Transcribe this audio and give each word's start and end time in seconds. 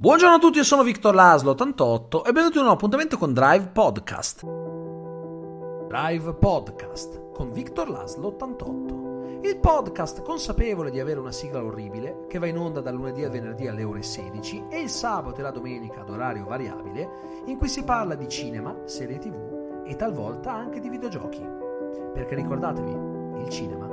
Buongiorno 0.00 0.36
a 0.36 0.38
tutti, 0.38 0.58
io 0.58 0.64
sono 0.64 0.84
Victor 0.84 1.12
Laslo 1.12 1.50
88 1.50 2.20
e 2.20 2.26
benvenuti 2.26 2.58
in 2.58 2.66
un 2.66 2.70
appuntamento 2.70 3.18
con 3.18 3.32
Drive 3.32 3.70
Podcast. 3.72 4.44
Drive 5.88 6.34
Podcast 6.34 7.32
con 7.32 7.50
Victor 7.50 7.90
Laslo 7.90 8.28
88. 8.28 9.40
Il 9.42 9.58
podcast 9.58 10.22
consapevole 10.22 10.92
di 10.92 11.00
avere 11.00 11.18
una 11.18 11.32
sigla 11.32 11.64
orribile 11.64 12.26
che 12.28 12.38
va 12.38 12.46
in 12.46 12.58
onda 12.58 12.80
dal 12.80 12.94
lunedì 12.94 13.24
al 13.24 13.32
venerdì 13.32 13.66
alle 13.66 13.82
ore 13.82 14.02
16 14.02 14.66
e 14.70 14.82
il 14.82 14.88
sabato 14.88 15.40
e 15.40 15.42
la 15.42 15.50
domenica 15.50 16.02
ad 16.02 16.10
orario 16.10 16.44
variabile 16.44 17.42
in 17.46 17.58
cui 17.58 17.66
si 17.66 17.82
parla 17.82 18.14
di 18.14 18.28
cinema, 18.28 18.82
serie 18.84 19.18
tv 19.18 19.82
e 19.84 19.96
talvolta 19.96 20.52
anche 20.52 20.78
di 20.78 20.90
videogiochi. 20.90 21.44
Perché 22.14 22.36
ricordatevi, 22.36 23.40
il 23.42 23.48
cinema. 23.48 23.87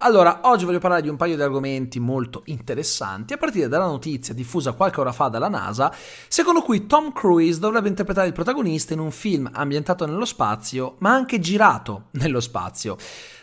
Allora, 0.00 0.42
oggi 0.44 0.64
voglio 0.64 0.78
parlare 0.78 1.02
di 1.02 1.08
un 1.08 1.16
paio 1.16 1.34
di 1.34 1.42
argomenti 1.42 1.98
molto 1.98 2.42
interessanti, 2.44 3.32
a 3.32 3.36
partire 3.36 3.66
dalla 3.66 3.86
notizia 3.86 4.32
diffusa 4.32 4.70
qualche 4.70 5.00
ora 5.00 5.10
fa 5.10 5.26
dalla 5.26 5.48
NASA, 5.48 5.92
secondo 6.28 6.62
cui 6.62 6.86
Tom 6.86 7.12
Cruise 7.12 7.58
dovrebbe 7.58 7.88
interpretare 7.88 8.28
il 8.28 8.32
protagonista 8.32 8.92
in 8.92 9.00
un 9.00 9.10
film 9.10 9.50
ambientato 9.52 10.06
nello 10.06 10.24
spazio, 10.24 10.94
ma 10.98 11.10
anche 11.10 11.40
girato 11.40 12.04
nello 12.22 12.38
spazio. 12.38 12.96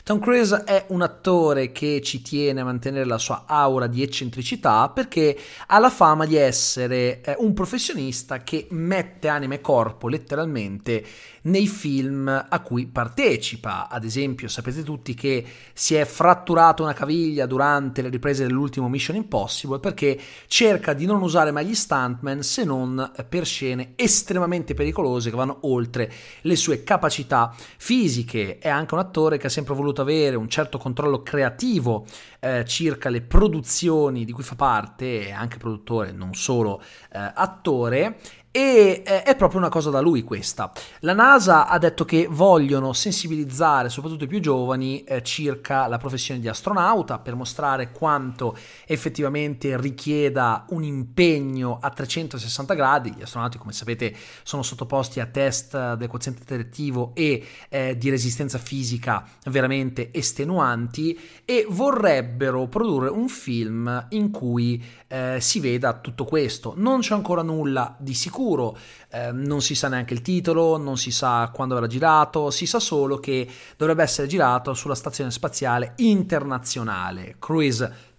Tom 0.05 0.20
Cruise 0.20 0.63
è 0.65 0.85
un 0.89 1.02
attore 1.02 1.71
che 1.71 1.99
ci 2.03 2.21
tiene 2.21 2.62
a 2.62 2.63
mantenere 2.63 3.05
la 3.05 3.17
sua 3.17 3.45
aura 3.48 3.87
di 3.87 4.03
eccentricità 4.03 4.87
perché 4.90 5.35
ha 5.65 5.79
la 5.79 5.90
fama 5.90 6.27
di 6.27 6.35
essere 6.35 7.21
eh, 7.21 7.35
un 7.40 7.53
professionista 7.53 8.43
che 8.43 8.67
mette 8.70 9.27
anima 9.27 9.55
e 9.55 9.62
corpo 9.62 10.07
letteralmente 10.07 11.03
nei 11.41 11.65
film 11.65 12.27
a 12.27 12.59
cui 12.59 12.85
partecipa. 12.85 13.90
Ad 13.90 14.03
esempio, 14.03 14.48
sapete 14.48 14.84
tutti 14.84 15.15
che 15.15 15.43
si 15.73 15.95
è 15.95 16.05
fratturato 16.05 16.45
una 16.54 16.94
caviglia 16.94 17.45
durante 17.45 18.02
le 18.02 18.09
riprese 18.09 18.45
dell'ultimo 18.45 18.90
Mission 18.90 19.16
Impossible 19.16 19.80
perché 19.80 20.20
cerca 20.48 20.94
di 20.94 21.05
non 21.05 21.21
usare 21.21 21.52
mai 21.52 21.66
gli 21.66 21.76
stuntman 21.76 22.41
se 22.44 22.63
non 22.63 23.12
per 23.27 23.45
scene 23.45 23.94
estremamente 23.95 24.74
pericolose 24.74 25.29
che 25.29 25.35
vanno 25.35 25.60
oltre 25.62 26.12
le 26.41 26.55
sue 26.55 26.84
capacità 26.84 27.54
fisiche. 27.77 28.57
È 28.60 28.70
anche 28.70 28.93
un 28.93 28.99
attore 28.99 29.37
che 29.37 29.48
ha 29.48 29.49
sempre 29.49 29.74
voluto 29.74 30.02
avere 30.02 30.35
un 30.35 30.49
certo 30.49 30.77
controllo 30.77 31.24
creativo 31.24 32.05
eh, 32.40 32.63
circa 32.65 33.09
le 33.09 33.21
produzioni 33.21 34.26
di 34.26 34.32
cui 34.32 34.43
fa 34.43 34.55
parte, 34.55 35.27
è 35.27 35.32
anche 35.32 35.57
produttore, 35.57 36.12
non 36.12 36.34
solo 36.34 36.82
eh, 37.12 37.32
attore, 37.34 38.20
e 38.55 39.03
eh, 39.05 39.23
è 39.23 39.35
proprio 39.35 39.59
una 39.59 39.67
cosa 39.67 39.89
da 39.89 39.99
lui 39.99 40.23
questa. 40.23 40.71
La 41.01 41.11
NASA 41.11 41.67
ha 41.67 41.77
detto 41.77 42.05
che 42.05 42.25
vogliono 42.29 42.93
sensibilizzare 42.93 43.89
soprattutto 43.89 44.23
i 44.23 44.27
più 44.27 44.39
giovani 44.39 45.03
eh, 45.03 45.21
circa 45.23 45.87
la 45.87 45.97
professione 45.97 46.39
di 46.39 46.47
astronauta 46.47 47.20
per 47.20 47.35
mostrare 47.35 47.91
quanto 47.91 48.55
effettivamente 48.85 49.75
richieda 49.77 50.67
un 50.70 50.85
impegno 50.85 51.79
a 51.81 51.89
360 51.89 52.73
gradi. 52.75 53.13
Gli 53.17 53.23
astronauti, 53.23 53.57
come 53.57 53.73
sapete, 53.73 54.15
sono 54.43 54.63
sottoposti 54.63 55.19
a 55.19 55.25
test 55.25 55.95
del 55.95 56.07
quoziente 56.07 56.40
intellettivo 56.40 57.12
e 57.13 57.45
eh, 57.67 57.97
di 57.97 58.09
resistenza 58.09 58.57
fisica 58.57 59.27
veramente 59.47 60.13
estenuanti 60.13 61.19
e 61.43 61.65
vorrebbero 61.67 62.67
produrre 62.67 63.09
un 63.09 63.27
film 63.27 64.06
in 64.12 64.31
cui 64.31 64.81
eh, 65.07 65.40
si 65.41 65.59
veda 65.59 65.91
tutto 66.00 66.23
questo. 66.23 66.73
Non 66.78 67.01
c'è 67.01 67.13
ancora 67.13 67.41
nulla 67.41 67.97
di 68.00 68.13
sicuro 68.13 68.44
sicuro, 68.46 68.78
eh, 69.09 69.31
non 69.31 69.62
si 69.62 69.74
sa 69.74 69.88
neanche 69.88 70.13
il 70.13 70.22
titolo, 70.22 70.78
non 70.78 70.97
si 70.97 71.12
sa 71.12 71.50
quando 71.53 71.74
verrà 71.74 71.88
girato, 71.88 72.52
si 72.52 72.68
sa 72.68 72.79
solo 72.79 73.18
che 73.18 73.47
dovrebbe 73.75 74.03
essere 74.03 74.28
girato 74.28 74.74
sulla 74.74 74.96
stazione 74.96 75.31
spaziale 75.31 75.94
internazionale. 75.97 77.35
Cruise 77.40 78.13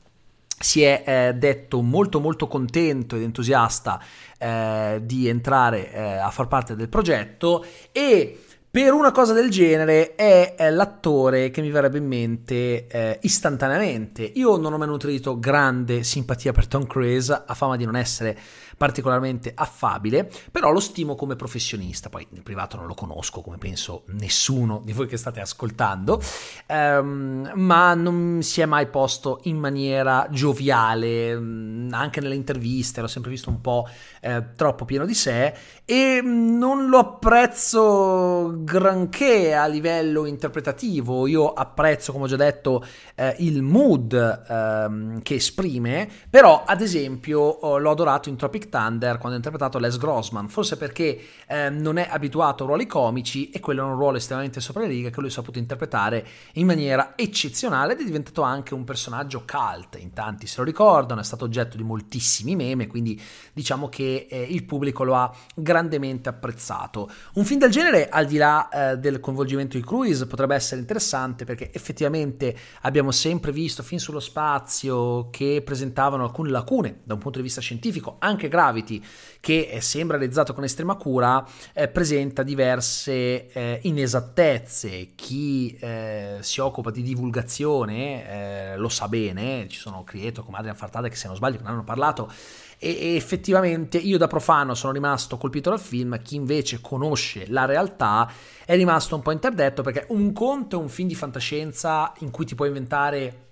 si 0.58 0.82
è 0.82 1.02
eh, 1.06 1.34
detto 1.34 1.82
molto 1.82 2.18
molto 2.18 2.48
contento 2.48 3.14
ed 3.14 3.22
entusiasta 3.22 4.00
eh, 4.38 5.00
di 5.04 5.28
entrare 5.28 5.92
eh, 5.92 6.16
a 6.16 6.30
far 6.30 6.48
parte 6.48 6.74
del 6.74 6.88
progetto 6.88 7.64
e 7.92 8.40
per 8.76 8.92
una 8.92 9.10
cosa 9.10 9.32
del 9.32 9.48
genere 9.48 10.16
è, 10.16 10.68
l'attore 10.68 11.48
che 11.48 11.62
mi 11.62 11.70
verrebbe 11.70 11.96
in 11.96 12.06
mente 12.06 12.86
eh, 12.88 13.18
istantaneamente. 13.22 14.22
Io 14.34 14.58
non 14.58 14.70
ho 14.70 14.76
mai 14.76 14.86
nutrito 14.86 15.38
grande 15.38 16.02
simpatia 16.02 16.52
per 16.52 16.66
Tom 16.66 16.86
Cruise, 16.86 17.32
ha 17.46 17.54
fama 17.54 17.76
di 17.76 17.86
non 17.86 17.96
essere 17.96 18.38
particolarmente 18.76 19.52
affabile, 19.54 20.30
però 20.50 20.70
lo 20.70 20.80
stimo 20.80 21.14
come 21.14 21.34
professionista, 21.34 22.08
poi 22.08 22.26
nel 22.30 22.42
privato 22.42 22.76
non 22.76 22.86
lo 22.86 22.94
conosco 22.94 23.40
come 23.40 23.56
penso 23.56 24.02
nessuno 24.08 24.82
di 24.84 24.92
voi 24.92 25.06
che 25.06 25.16
state 25.16 25.40
ascoltando, 25.40 26.20
ehm, 26.66 27.52
ma 27.54 27.94
non 27.94 28.40
si 28.42 28.60
è 28.60 28.66
mai 28.66 28.86
posto 28.88 29.40
in 29.44 29.56
maniera 29.56 30.26
gioviale, 30.30 31.34
mm, 31.34 31.92
anche 31.92 32.20
nelle 32.20 32.34
interviste 32.34 33.00
l'ho 33.00 33.06
sempre 33.06 33.30
visto 33.30 33.48
un 33.48 33.60
po' 33.60 33.88
eh, 34.20 34.54
troppo 34.54 34.84
pieno 34.84 35.06
di 35.06 35.14
sé 35.14 35.54
e 35.84 36.20
non 36.22 36.88
lo 36.88 36.98
apprezzo 36.98 38.56
granché 38.58 39.54
a 39.54 39.66
livello 39.66 40.26
interpretativo, 40.26 41.26
io 41.26 41.52
apprezzo 41.52 42.12
come 42.12 42.24
ho 42.24 42.28
già 42.28 42.36
detto 42.36 42.84
eh, 43.14 43.36
il 43.38 43.62
mood 43.62 44.12
ehm, 44.48 45.22
che 45.22 45.36
esprime, 45.36 46.08
però 46.28 46.64
ad 46.66 46.82
esempio 46.82 47.78
l'ho 47.78 47.90
adorato 47.90 48.28
in 48.28 48.36
Tropic 48.36 48.65
Thunder 48.68 49.18
quando 49.18 49.32
ha 49.32 49.36
interpretato 49.36 49.78
Les 49.78 49.98
Grossman, 49.98 50.48
forse 50.48 50.76
perché 50.76 51.18
eh, 51.46 51.70
non 51.70 51.98
è 51.98 52.08
abituato 52.10 52.64
a 52.64 52.66
ruoli 52.66 52.86
comici 52.86 53.50
e 53.50 53.60
quello 53.60 53.82
è 53.82 53.84
un 53.84 53.96
ruolo 53.96 54.16
estremamente 54.16 54.60
sopra 54.60 54.82
le 54.82 54.88
righe 54.88 55.10
che 55.10 55.20
lui 55.20 55.28
ha 55.28 55.32
saputo 55.32 55.58
interpretare 55.58 56.26
in 56.54 56.66
maniera 56.66 57.12
eccezionale 57.16 57.92
ed 57.92 58.00
è 58.00 58.04
diventato 58.04 58.42
anche 58.42 58.74
un 58.74 58.84
personaggio 58.84 59.44
cult, 59.44 60.00
in 60.00 60.12
tanti 60.12 60.46
se 60.46 60.58
lo 60.58 60.64
ricordano, 60.64 61.20
è 61.20 61.24
stato 61.24 61.44
oggetto 61.44 61.76
di 61.76 61.82
moltissimi 61.82 62.56
meme, 62.56 62.86
quindi 62.86 63.20
diciamo 63.52 63.88
che 63.88 64.26
eh, 64.28 64.42
il 64.42 64.64
pubblico 64.64 65.04
lo 65.04 65.14
ha 65.14 65.32
grandemente 65.54 66.28
apprezzato. 66.28 67.10
Un 67.34 67.44
film 67.44 67.60
del 67.60 67.70
genere, 67.70 68.08
al 68.08 68.26
di 68.26 68.36
là 68.36 68.68
eh, 68.68 68.98
del 68.98 69.20
coinvolgimento 69.20 69.76
di 69.76 69.84
Cruise, 69.84 70.26
potrebbe 70.26 70.54
essere 70.54 70.80
interessante 70.80 71.44
perché 71.44 71.72
effettivamente 71.72 72.56
abbiamo 72.82 73.10
sempre 73.10 73.52
visto 73.52 73.82
film 73.82 74.00
sullo 74.00 74.20
spazio 74.20 75.28
che 75.30 75.62
presentavano 75.64 76.24
alcune 76.24 76.50
lacune 76.50 77.00
da 77.04 77.14
un 77.14 77.20
punto 77.20 77.38
di 77.38 77.44
vista 77.44 77.60
scientifico, 77.60 78.16
anche 78.18 78.48
Gravity, 78.56 79.02
che 79.38 79.78
sembra 79.80 80.16
realizzato 80.16 80.54
con 80.54 80.64
estrema 80.64 80.96
cura, 80.96 81.46
eh, 81.74 81.88
presenta 81.88 82.42
diverse 82.42 83.48
eh, 83.52 83.80
inesattezze. 83.82 85.10
Chi 85.14 85.76
eh, 85.78 86.38
si 86.40 86.60
occupa 86.60 86.90
di 86.90 87.02
divulgazione 87.02 88.72
eh, 88.72 88.76
lo 88.78 88.88
sa 88.88 89.08
bene, 89.08 89.68
ci 89.68 89.78
sono 89.78 90.04
creator 90.04 90.42
come 90.42 90.56
Adrian 90.56 90.74
Fartade 90.74 91.10
che 91.10 91.16
se 91.16 91.26
non 91.26 91.36
sbaglio 91.36 91.60
ne 91.60 91.68
hanno 91.68 91.84
parlato 91.84 92.32
e 92.78 93.14
effettivamente 93.16 93.96
io 93.96 94.18
da 94.18 94.26
profano 94.26 94.74
sono 94.74 94.92
rimasto 94.92 95.38
colpito 95.38 95.70
dal 95.70 95.80
film, 95.80 96.20
chi 96.20 96.36
invece 96.36 96.80
conosce 96.82 97.46
la 97.48 97.64
realtà 97.64 98.30
è 98.66 98.74
rimasto 98.74 99.14
un 99.14 99.22
po' 99.22 99.30
interdetto 99.30 99.82
perché 99.82 100.04
un 100.10 100.32
conto 100.32 100.76
è 100.78 100.82
un 100.82 100.90
film 100.90 101.08
di 101.08 101.14
fantascienza 101.14 102.12
in 102.18 102.30
cui 102.30 102.44
ti 102.44 102.54
puoi 102.54 102.68
inventare 102.68 103.45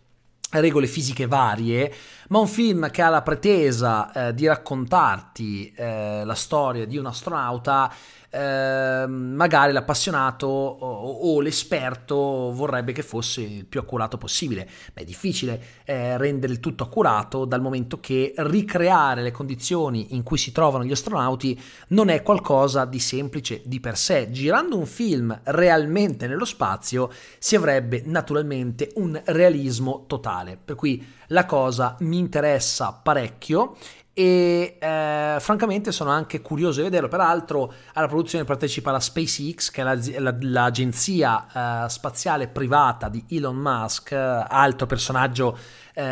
regole 0.60 0.86
fisiche 0.86 1.26
varie, 1.26 1.92
ma 2.28 2.38
un 2.38 2.46
film 2.46 2.90
che 2.90 3.02
ha 3.02 3.08
la 3.08 3.22
pretesa 3.22 4.28
eh, 4.28 4.34
di 4.34 4.46
raccontarti 4.46 5.72
eh, 5.76 6.22
la 6.24 6.34
storia 6.34 6.86
di 6.86 6.96
un 6.96 7.06
astronauta 7.06 7.92
eh, 8.34 9.06
magari 9.06 9.72
l'appassionato 9.72 10.46
o, 10.46 11.10
o, 11.34 11.40
l'esperto 11.40 12.50
vorrebbe 12.52 12.90
che 12.90 13.02
fosse 13.02 13.42
il 13.42 13.64
più 13.64 13.78
accurato 13.78 14.18
possibile. 14.18 14.68
Ma 14.92 15.02
è 15.02 15.04
difficile 15.04 15.62
eh, 15.84 16.18
rendere 16.18 16.52
il 16.52 16.58
tutto 16.58 16.82
accurato 16.82 17.44
dal 17.44 17.60
momento 17.60 18.00
che 18.00 18.34
ricreare 18.38 19.22
le 19.22 19.30
condizioni 19.30 20.14
in 20.14 20.24
cui 20.24 20.36
si 20.36 20.50
trovano 20.50 20.84
gli 20.84 20.90
astronauti 20.90 21.60
non 21.88 22.08
è 22.08 22.22
qualcosa 22.22 22.84
di 22.84 22.98
semplice 22.98 23.62
di 23.64 23.78
per 23.78 23.96
sé. 23.96 24.28
Girando 24.32 24.76
un 24.76 24.86
film 24.86 25.38
realmente 25.44 26.26
nello 26.26 26.44
spazio 26.44 27.10
si 27.38 27.54
avrebbe 27.54 28.02
naturalmente 28.04 28.90
un 28.96 29.20
realismo 29.26 30.06
totale, 30.08 30.58
per 30.62 30.74
cui 30.74 31.06
la 31.28 31.46
cosa 31.46 31.96
mi 32.00 32.18
interessa 32.18 32.92
parecchio 32.92 33.76
e 34.14 34.76
eh, 34.80 35.36
francamente 35.40 35.90
sono 35.90 36.10
anche 36.10 36.40
curioso 36.40 36.78
di 36.78 36.84
vederlo. 36.84 37.08
Peraltro 37.08 37.72
alla 37.92 38.06
produzione 38.06 38.44
partecipa 38.44 38.92
la 38.92 39.00
SpaceX, 39.00 39.70
che 39.70 39.80
è 39.80 39.84
la, 39.84 39.98
la, 40.20 40.36
l'agenzia 40.40 41.84
eh, 41.84 41.88
spaziale 41.88 42.46
privata 42.46 43.08
di 43.08 43.24
Elon 43.30 43.56
Musk, 43.56 44.12
altro 44.12 44.86
personaggio 44.86 45.58
eh, 45.94 46.02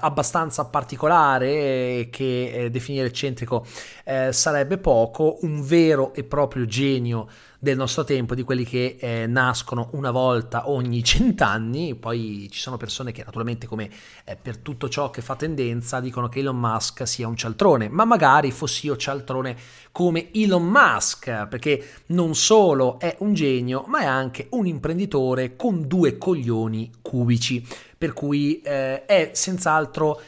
abbastanza 0.00 0.64
particolare 0.64 2.08
che 2.10 2.50
eh, 2.52 2.70
definire 2.70 3.06
eccentrico 3.06 3.66
eh, 4.04 4.32
sarebbe 4.32 4.78
poco, 4.78 5.38
un 5.42 5.62
vero 5.62 6.14
e 6.14 6.24
proprio 6.24 6.64
genio 6.64 7.28
del 7.58 7.76
nostro 7.76 8.04
tempo, 8.04 8.34
di 8.34 8.42
quelli 8.42 8.64
che 8.64 8.96
eh, 8.98 9.26
nascono 9.26 9.88
una 9.92 10.10
volta 10.10 10.70
ogni 10.70 11.02
cent'anni, 11.04 11.94
poi 11.94 12.48
ci 12.50 12.60
sono 12.60 12.76
persone 12.76 13.12
che 13.12 13.24
naturalmente 13.24 13.66
come 13.66 13.90
eh, 14.24 14.36
per 14.36 14.58
tutto 14.58 14.88
ciò 14.88 15.10
che 15.10 15.20
fa 15.20 15.36
tendenza 15.36 16.00
dicono 16.00 16.28
che 16.28 16.40
Elon 16.40 16.56
Musk 16.56 17.06
sia 17.06 17.28
un 17.28 17.36
cialtrone, 17.36 17.88
ma 17.88 18.04
magari 18.04 18.50
fossi 18.50 18.86
io 18.86 18.96
cialtrone 18.96 19.56
come 19.92 20.30
Elon 20.32 20.64
Musk, 20.64 21.46
perché 21.46 21.84
non 22.06 22.34
solo 22.34 22.98
è 22.98 23.16
un 23.20 23.34
genio, 23.34 23.84
ma 23.86 24.00
è 24.00 24.04
anche 24.04 24.48
un 24.50 24.66
imprenditore 24.66 25.56
con 25.56 25.86
due 25.86 26.18
coglioni 26.18 26.92
cubici, 27.02 27.66
per 27.96 28.12
cui 28.12 28.60
eh, 28.62 29.04
è 29.04 29.30
senz'altro 29.32 30.20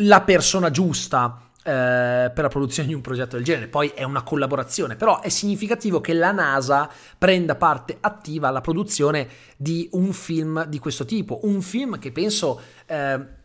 la 0.00 0.20
persona 0.20 0.70
giusta 0.70 1.48
eh, 1.68 2.30
per 2.32 2.42
la 2.42 2.48
produzione 2.48 2.88
di 2.88 2.94
un 2.94 3.00
progetto 3.00 3.36
del 3.36 3.44
genere. 3.44 3.68
Poi 3.68 3.88
è 3.88 4.02
una 4.02 4.22
collaborazione, 4.22 4.96
però 4.96 5.20
è 5.20 5.28
significativo 5.28 6.00
che 6.00 6.14
la 6.14 6.32
NASA 6.32 6.88
prenda 7.18 7.56
parte 7.56 7.98
attiva 8.00 8.48
alla 8.48 8.60
produzione 8.60 9.28
di 9.56 9.88
un 9.92 10.12
film 10.12 10.64
di 10.64 10.78
questo 10.78 11.04
tipo, 11.04 11.40
un 11.42 11.60
film 11.60 11.98
che 11.98 12.12
penso 12.12 12.60
eh, 12.86 13.36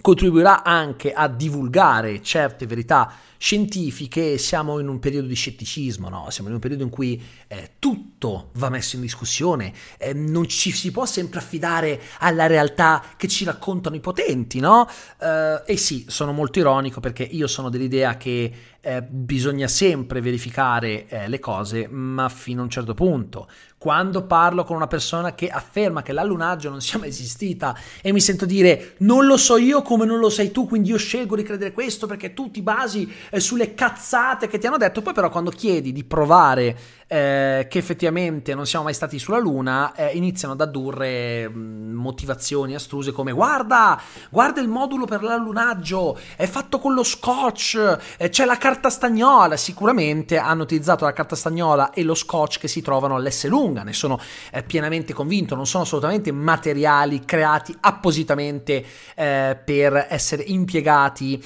contribuirà 0.00 0.62
anche 0.62 1.12
a 1.12 1.28
divulgare 1.28 2.22
certe 2.22 2.66
verità 2.66 3.12
scientifiche, 3.38 4.38
siamo 4.38 4.78
in 4.78 4.88
un 4.88 4.98
periodo 4.98 5.26
di 5.26 5.34
scetticismo, 5.34 6.08
no? 6.08 6.30
siamo 6.30 6.48
in 6.48 6.54
un 6.54 6.60
periodo 6.60 6.84
in 6.84 6.90
cui 6.90 7.22
eh, 7.48 7.72
tutto 7.78 8.50
va 8.54 8.70
messo 8.70 8.96
in 8.96 9.02
discussione, 9.02 9.72
eh, 9.98 10.12
non 10.14 10.48
ci 10.48 10.72
si 10.72 10.90
può 10.90 11.04
sempre 11.04 11.38
affidare 11.38 12.00
alla 12.20 12.46
realtà 12.46 13.02
che 13.16 13.28
ci 13.28 13.44
raccontano 13.44 13.96
i 13.96 14.00
potenti, 14.00 14.58
no? 14.58 14.88
Eh, 15.20 15.62
e 15.66 15.76
sì, 15.76 16.06
sono 16.08 16.32
molto 16.32 16.58
ironico 16.58 17.00
perché 17.00 17.22
io 17.22 17.46
sono 17.46 17.68
dell'idea 17.68 18.16
che 18.16 18.52
eh, 18.86 19.02
bisogna 19.02 19.66
sempre 19.66 20.20
verificare 20.20 21.08
eh, 21.08 21.26
le 21.26 21.40
cose, 21.40 21.88
ma 21.88 22.28
fino 22.28 22.60
a 22.60 22.64
un 22.64 22.70
certo 22.70 22.94
punto. 22.94 23.48
Quando 23.76 24.22
parlo 24.26 24.62
con 24.62 24.76
una 24.76 24.86
persona 24.86 25.34
che 25.34 25.48
afferma 25.48 26.02
che 26.02 26.12
l'allunaggio 26.12 26.70
non 26.70 26.80
sia 26.80 26.98
mai 26.98 27.08
esistita 27.08 27.76
e 28.00 28.12
mi 28.12 28.20
sento 28.20 28.46
dire 28.46 28.94
non 28.98 29.26
lo 29.26 29.36
so 29.36 29.56
io 29.56 29.82
come 29.82 30.06
non 30.06 30.20
lo 30.20 30.30
sai 30.30 30.52
tu, 30.52 30.66
quindi 30.66 30.90
io 30.90 30.98
scelgo 30.98 31.34
di 31.34 31.42
credere 31.42 31.72
questo 31.72 32.06
perché 32.06 32.32
tu 32.32 32.50
ti 32.52 32.62
basi 32.62 33.12
eh, 33.28 33.40
sulle 33.40 33.74
cazzate 33.74 34.46
che 34.46 34.58
ti 34.58 34.68
hanno 34.68 34.78
detto, 34.78 35.02
poi 35.02 35.12
però 35.12 35.30
quando 35.30 35.50
chiedi 35.50 35.90
di 35.92 36.04
provare 36.04 36.78
eh, 37.08 37.66
che 37.70 37.78
effettivamente 37.78 38.54
non 38.54 38.66
siamo 38.66 38.86
mai 38.86 38.94
stati 38.94 39.18
sulla 39.18 39.38
Luna, 39.38 39.94
eh, 39.94 40.16
iniziano 40.16 40.54
ad 40.54 40.60
addurre 40.60 41.48
mh, 41.48 41.92
motivazioni 41.92 42.74
astruse 42.74 43.12
come 43.12 43.30
guarda, 43.32 44.00
guarda 44.28 44.60
il 44.60 44.68
modulo 44.68 45.04
per 45.04 45.22
l'allunaggio, 45.22 46.18
è 46.36 46.46
fatto 46.46 46.80
con 46.80 46.94
lo 46.94 47.04
scotch, 47.04 47.98
eh, 48.16 48.28
c'è 48.28 48.44
la 48.44 48.56
carta 48.56 48.90
stagnola, 48.90 49.56
sicuramente 49.56 50.36
hanno 50.36 50.64
utilizzato 50.64 51.04
la 51.04 51.12
carta 51.12 51.36
stagnola 51.36 51.90
e 51.90 52.02
lo 52.02 52.14
scotch 52.14 52.58
che 52.58 52.66
si 52.68 52.82
trovano 52.82 53.14
all'S 53.14 53.46
lunga, 53.46 53.84
ne 53.84 53.92
sono 53.92 54.18
eh, 54.50 54.64
pienamente 54.64 55.12
convinto, 55.12 55.54
non 55.54 55.66
sono 55.66 55.84
assolutamente 55.84 56.32
materiali 56.32 57.24
creati 57.24 57.76
appositamente 57.80 58.84
eh, 59.14 59.56
per 59.64 60.06
essere 60.10 60.42
impiegati 60.42 61.42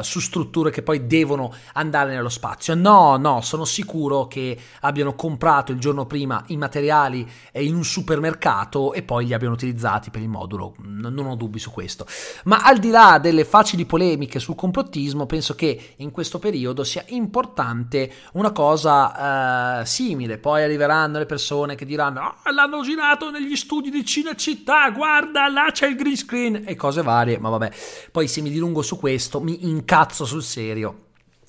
su 0.00 0.20
strutture 0.20 0.70
che 0.70 0.82
poi 0.82 1.06
devono 1.06 1.52
andare 1.74 2.12
nello 2.12 2.28
spazio. 2.28 2.74
No, 2.74 3.16
no, 3.16 3.40
sono 3.40 3.64
sicuro 3.64 4.27
che 4.28 4.56
abbiano 4.82 5.14
comprato 5.14 5.72
il 5.72 5.80
giorno 5.80 6.06
prima 6.06 6.44
i 6.48 6.56
materiali 6.56 7.28
in 7.54 7.74
un 7.74 7.84
supermercato 7.84 8.92
e 8.92 9.02
poi 9.02 9.26
li 9.26 9.34
abbiano 9.34 9.54
utilizzati 9.54 10.10
per 10.10 10.22
il 10.22 10.28
modulo, 10.28 10.74
non 10.82 11.26
ho 11.26 11.34
dubbi 11.34 11.58
su 11.58 11.70
questo. 11.70 12.06
Ma 12.44 12.58
al 12.58 12.78
di 12.78 12.90
là 12.90 13.18
delle 13.18 13.44
facili 13.44 13.86
polemiche 13.86 14.38
sul 14.38 14.54
complottismo, 14.54 15.26
penso 15.26 15.54
che 15.54 15.94
in 15.96 16.10
questo 16.10 16.38
periodo 16.38 16.84
sia 16.84 17.04
importante 17.08 18.12
una 18.34 18.52
cosa 18.52 19.80
eh, 19.80 19.86
simile. 19.86 20.38
Poi 20.38 20.62
arriveranno 20.62 21.18
le 21.18 21.26
persone 21.26 21.74
che 21.74 21.84
diranno: 21.84 22.20
oh, 22.20 22.50
l'hanno 22.52 22.82
girato 22.82 23.30
negli 23.30 23.56
studi 23.56 23.90
di 23.90 24.04
Cinecittà, 24.04 24.90
guarda, 24.90 25.48
là 25.48 25.70
c'è 25.72 25.88
il 25.88 25.96
green 25.96 26.16
screen 26.16 26.62
e 26.66 26.76
cose 26.76 27.02
varie. 27.02 27.38
Ma 27.38 27.48
vabbè, 27.48 27.72
poi 28.12 28.28
se 28.28 28.40
mi 28.40 28.50
dilungo 28.50 28.82
su 28.82 28.98
questo 28.98 29.40
mi 29.40 29.66
incazzo 29.68 30.24
sul 30.24 30.42
serio. 30.42 31.06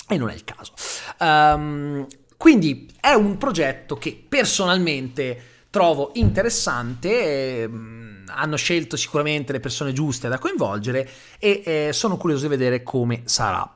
E 0.07 0.17
non 0.17 0.29
è 0.29 0.33
il 0.33 0.43
caso. 0.43 0.73
Um, 1.19 2.07
quindi 2.39 2.89
è 3.01 3.11
un 3.11 3.37
progetto 3.37 3.97
che 3.97 4.17
personalmente 4.29 5.65
trovo 5.69 6.11
interessante. 6.13 7.63
Ehm, 7.63 8.23
hanno 8.27 8.55
scelto 8.55 8.95
sicuramente 8.95 9.51
le 9.51 9.59
persone 9.59 9.91
giuste 9.91 10.29
da 10.29 10.39
coinvolgere 10.39 11.09
e 11.37 11.61
eh, 11.65 11.89
sono 11.91 12.15
curioso 12.15 12.43
di 12.43 12.55
vedere 12.55 12.81
come 12.81 13.23
sarà. 13.25 13.69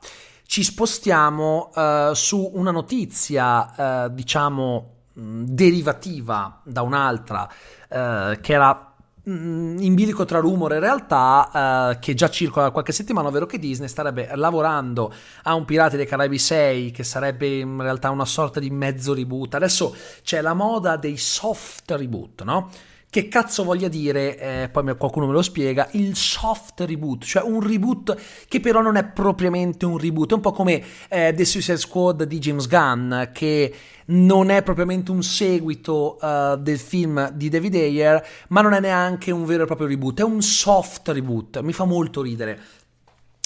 Ci 0.46 0.64
spostiamo 0.64 1.72
uh, 1.74 2.14
su 2.14 2.52
una 2.54 2.70
notizia, 2.70 4.06
uh, 4.06 4.14
diciamo, 4.14 4.92
derivativa 5.12 6.62
da 6.64 6.80
un'altra, 6.80 7.42
uh, 7.42 8.40
che 8.40 8.52
era 8.54 8.93
Mm, 8.93 8.93
in 9.26 9.94
bilico 9.94 10.24
tra 10.24 10.38
rumore 10.38 10.76
e 10.76 10.80
realtà 10.80 11.92
uh, 11.94 11.98
che 11.98 12.14
già 12.14 12.28
circola 12.28 12.66
da 12.66 12.70
qualche 12.70 12.92
settimana, 12.92 13.28
ovvero 13.28 13.46
che 13.46 13.58
Disney 13.58 13.88
starebbe 13.88 14.30
lavorando 14.34 15.12
a 15.44 15.54
un 15.54 15.64
Pirati 15.64 15.96
dei 15.96 16.06
Caraibi 16.06 16.38
6 16.38 16.90
che 16.90 17.04
sarebbe 17.04 17.58
in 17.58 17.80
realtà 17.80 18.10
una 18.10 18.26
sorta 18.26 18.60
di 18.60 18.70
mezzo 18.70 19.14
reboot. 19.14 19.54
Adesso 19.54 19.96
c'è 20.22 20.40
la 20.40 20.52
moda 20.52 20.96
dei 20.96 21.16
soft 21.16 21.90
reboot, 21.92 22.42
no? 22.42 22.70
Che 23.14 23.28
cazzo 23.28 23.62
voglia 23.62 23.86
dire, 23.86 24.36
eh, 24.36 24.68
poi 24.68 24.96
qualcuno 24.96 25.28
me 25.28 25.32
lo 25.32 25.40
spiega, 25.40 25.86
il 25.92 26.16
soft 26.16 26.80
reboot, 26.80 27.22
cioè 27.22 27.44
un 27.44 27.64
reboot 27.64 28.20
che 28.48 28.58
però 28.58 28.80
non 28.80 28.96
è 28.96 29.04
propriamente 29.04 29.86
un 29.86 29.98
reboot, 29.98 30.32
è 30.32 30.34
un 30.34 30.40
po' 30.40 30.50
come 30.50 30.82
eh, 31.08 31.32
The 31.32 31.44
Suicide 31.44 31.76
Squad 31.76 32.24
di 32.24 32.40
James 32.40 32.66
Gunn, 32.66 33.14
che 33.32 33.72
non 34.06 34.50
è 34.50 34.64
propriamente 34.64 35.12
un 35.12 35.22
seguito 35.22 36.18
uh, 36.20 36.56
del 36.56 36.80
film 36.80 37.30
di 37.30 37.48
David 37.48 37.76
Ayer, 37.76 38.26
ma 38.48 38.62
non 38.62 38.72
è 38.72 38.80
neanche 38.80 39.30
un 39.30 39.44
vero 39.44 39.62
e 39.62 39.66
proprio 39.66 39.86
reboot, 39.86 40.18
è 40.18 40.24
un 40.24 40.42
soft 40.42 41.06
reboot, 41.10 41.60
mi 41.60 41.72
fa 41.72 41.84
molto 41.84 42.20
ridere 42.20 42.60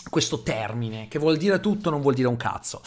questo 0.09 0.43
termine, 0.43 1.09
che 1.09 1.19
vuol 1.19 1.37
dire 1.37 1.61
tutto, 1.61 1.91
non 1.91 2.00
vuol 2.00 2.15
dire 2.15 2.29
un 2.29 2.38
cazzo 2.38 2.81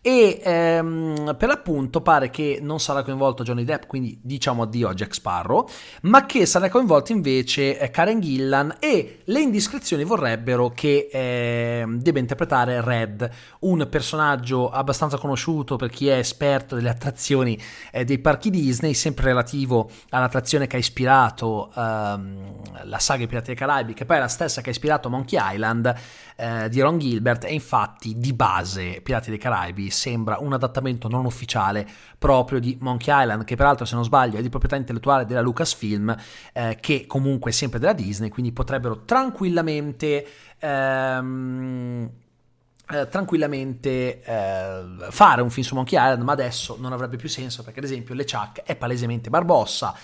e 0.00 0.40
ehm, 0.42 1.34
per 1.36 1.48
l'appunto 1.48 2.00
pare 2.00 2.30
che 2.30 2.60
non 2.62 2.78
sarà 2.78 3.02
coinvolto 3.02 3.42
Johnny 3.42 3.64
Depp, 3.64 3.86
quindi 3.86 4.18
diciamo 4.22 4.62
addio 4.62 4.88
a 4.88 4.94
Jack 4.94 5.14
Sparrow, 5.14 5.68
ma 6.02 6.24
che 6.24 6.46
sarà 6.46 6.68
coinvolto 6.68 7.12
invece 7.12 7.78
eh, 7.78 7.90
Karen 7.90 8.20
Gillan 8.20 8.76
e 8.78 9.20
le 9.24 9.40
indiscrezioni 9.40 10.04
vorrebbero 10.04 10.70
che 10.70 11.08
eh, 11.10 11.84
debba 11.86 12.20
interpretare 12.20 12.80
Red, 12.80 13.28
un 13.60 13.86
personaggio 13.90 14.70
abbastanza 14.70 15.18
conosciuto 15.18 15.76
per 15.76 15.90
chi 15.90 16.08
è 16.08 16.18
esperto 16.18 16.76
delle 16.76 16.90
attrazioni 16.90 17.60
eh, 17.90 18.04
dei 18.04 18.18
parchi 18.18 18.50
Disney, 18.50 18.94
sempre 18.94 19.26
relativo 19.26 19.90
all'attrazione 20.10 20.68
che 20.68 20.76
ha 20.76 20.78
ispirato 20.78 21.72
ehm, 21.74 22.84
la 22.84 22.98
saga 22.98 23.24
I 23.24 23.26
Pirati 23.26 23.48
dei 23.48 23.56
Caraibi, 23.56 23.94
che 23.94 24.04
poi 24.04 24.16
è 24.16 24.20
la 24.20 24.28
stessa 24.28 24.60
che 24.60 24.68
ha 24.68 24.72
ispirato 24.72 25.10
Monkey 25.10 25.38
Island 25.54 25.94
eh, 26.36 26.68
di 26.68 26.80
Ron 26.80 26.98
Gilbert 26.98 27.44
e 27.44 27.52
infatti 27.52 28.16
di 28.16 28.32
base 28.32 29.00
Pirati 29.02 29.30
dei 29.30 29.38
Caraibi 29.38 29.90
sembra 29.98 30.38
un 30.40 30.52
adattamento 30.52 31.08
non 31.08 31.24
ufficiale 31.24 31.86
proprio 32.16 32.60
di 32.60 32.76
Monkey 32.80 33.22
Island 33.22 33.44
che 33.44 33.56
peraltro 33.56 33.84
se 33.84 33.94
non 33.94 34.04
sbaglio 34.04 34.38
è 34.38 34.42
di 34.42 34.48
proprietà 34.48 34.76
intellettuale 34.76 35.26
della 35.26 35.40
Lucasfilm 35.40 36.16
eh, 36.52 36.78
che 36.80 37.06
comunque 37.06 37.50
è 37.50 37.54
sempre 37.54 37.78
della 37.78 37.92
Disney 37.92 38.28
quindi 38.28 38.52
potrebbero 38.52 39.04
tranquillamente 39.04 40.26
ehm, 40.58 42.10
eh, 42.90 43.06
tranquillamente 43.08 44.22
eh, 44.22 44.82
fare 45.10 45.42
un 45.42 45.50
film 45.50 45.66
su 45.66 45.74
Monkey 45.74 45.98
Island, 45.98 46.22
ma 46.22 46.32
adesso 46.32 46.78
non 46.80 46.94
avrebbe 46.94 47.18
più 47.18 47.28
senso 47.28 47.62
perché, 47.62 47.80
ad 47.80 47.84
esempio, 47.84 48.14
LeChuck 48.14 48.62
è 48.62 48.76
palesemente 48.76 49.28
Barbossa, 49.28 49.94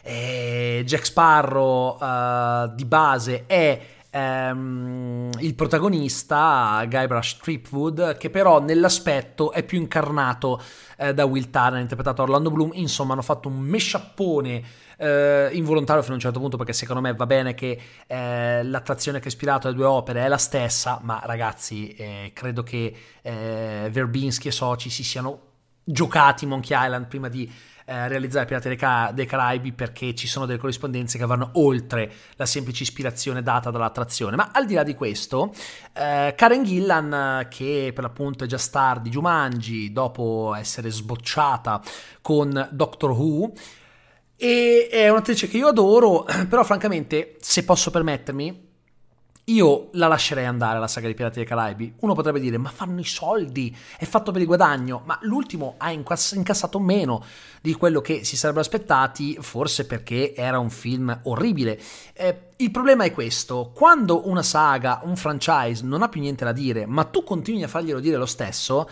eh, 0.00 0.82
Jack 0.86 1.04
Sparrow 1.04 1.98
eh, 2.00 2.72
di 2.74 2.84
base 2.86 3.44
è 3.44 3.80
ehm, 4.10 5.30
il 5.38 5.54
protagonista, 5.54 6.84
Guybrush 6.88 7.38
Tripwood, 7.38 8.16
che 8.16 8.30
però 8.30 8.60
nell'aspetto 8.60 9.52
è 9.52 9.62
più 9.62 9.78
incarnato 9.78 10.60
eh, 10.96 11.14
da 11.14 11.24
Will 11.24 11.50
Turner, 11.50 11.80
interpretato 11.80 12.22
Orlando 12.22 12.50
Bloom. 12.50 12.70
Insomma, 12.74 13.12
hanno 13.12 13.22
fatto 13.22 13.48
un 13.48 13.58
mesciappone 13.58 14.62
eh, 14.98 15.48
involontario 15.52 16.02
fino 16.02 16.14
a 16.14 16.16
un 16.16 16.22
certo 16.22 16.40
punto, 16.40 16.56
perché 16.56 16.72
secondo 16.72 17.00
me 17.00 17.14
va 17.14 17.26
bene 17.26 17.54
che 17.54 17.78
eh, 18.06 18.62
l'attrazione 18.62 19.18
che 19.18 19.26
ha 19.26 19.28
ispirato 19.28 19.68
le 19.68 19.74
due 19.74 19.86
opere 19.86 20.24
è 20.24 20.28
la 20.28 20.38
stessa, 20.38 21.00
ma 21.02 21.20
ragazzi, 21.24 21.88
eh, 21.94 22.32
credo 22.34 22.62
che 22.62 22.94
eh, 23.22 23.88
Verbinski 23.90 24.48
e 24.48 24.52
soci 24.52 24.90
si 24.90 25.02
siano 25.02 25.48
giocati 25.90 26.46
Monkey 26.46 26.76
Island 26.78 27.06
prima 27.06 27.28
di 27.28 27.50
eh, 27.90 28.06
realizzare 28.06 28.46
Pirati 28.46 28.68
dei, 28.68 28.76
Ca- 28.76 29.10
dei, 29.12 29.26
Caraibi 29.26 29.72
perché 29.72 30.14
ci 30.14 30.28
sono 30.28 30.46
delle 30.46 30.58
corrispondenze 30.58 31.18
che 31.18 31.26
vanno 31.26 31.50
oltre 31.54 32.12
la 32.36 32.46
semplice 32.46 32.84
ispirazione 32.84 33.42
data 33.42 33.70
dall'attrazione. 33.70 34.36
Ma 34.36 34.50
al 34.52 34.64
di 34.64 34.74
là 34.74 34.84
di 34.84 34.94
questo, 34.94 35.52
eh, 35.92 36.32
Karen 36.36 36.62
Gillan, 36.62 37.48
che 37.50 37.90
per 37.92 38.04
l'appunto 38.04 38.44
è 38.44 38.46
già 38.46 38.58
star 38.58 39.00
di 39.00 39.10
Jumanji 39.10 39.92
dopo 39.92 40.54
essere 40.54 40.88
sbocciata 40.90 41.82
con 42.20 42.68
Doctor 42.70 43.10
Who, 43.10 43.52
e 44.36 44.88
è 44.88 45.08
un'attrice 45.10 45.48
che 45.48 45.56
io 45.56 45.66
adoro, 45.66 46.24
però 46.48 46.62
francamente, 46.62 47.36
se 47.40 47.64
posso 47.64 47.90
permettermi, 47.90 48.68
io 49.52 49.88
la 49.92 50.06
lascerei 50.06 50.44
andare 50.44 50.78
la 50.78 50.86
saga 50.86 51.06
dei 51.06 51.14
Pirati 51.14 51.36
dei 51.36 51.46
Caraibi. 51.46 51.94
Uno 52.00 52.14
potrebbe 52.14 52.40
dire, 52.40 52.58
ma 52.58 52.70
fanno 52.70 53.00
i 53.00 53.04
soldi, 53.04 53.74
è 53.98 54.04
fatto 54.04 54.32
per 54.32 54.40
il 54.40 54.46
guadagno, 54.46 55.02
ma 55.04 55.18
l'ultimo 55.22 55.74
ha 55.78 55.90
incassato 55.90 56.78
meno 56.78 57.24
di 57.60 57.74
quello 57.74 58.00
che 58.00 58.24
si 58.24 58.36
sarebbero 58.36 58.64
aspettati, 58.64 59.36
forse 59.40 59.86
perché 59.86 60.34
era 60.34 60.58
un 60.58 60.70
film 60.70 61.20
orribile. 61.24 61.80
Eh, 62.14 62.48
il 62.56 62.70
problema 62.70 63.04
è 63.04 63.12
questo, 63.12 63.72
quando 63.74 64.28
una 64.28 64.42
saga, 64.42 65.00
un 65.04 65.16
franchise 65.16 65.84
non 65.84 66.02
ha 66.02 66.08
più 66.08 66.20
niente 66.20 66.44
da 66.44 66.52
dire, 66.52 66.86
ma 66.86 67.04
tu 67.04 67.24
continui 67.24 67.62
a 67.62 67.68
farglielo 67.68 68.00
dire 68.00 68.16
lo 68.16 68.26
stesso, 68.26 68.88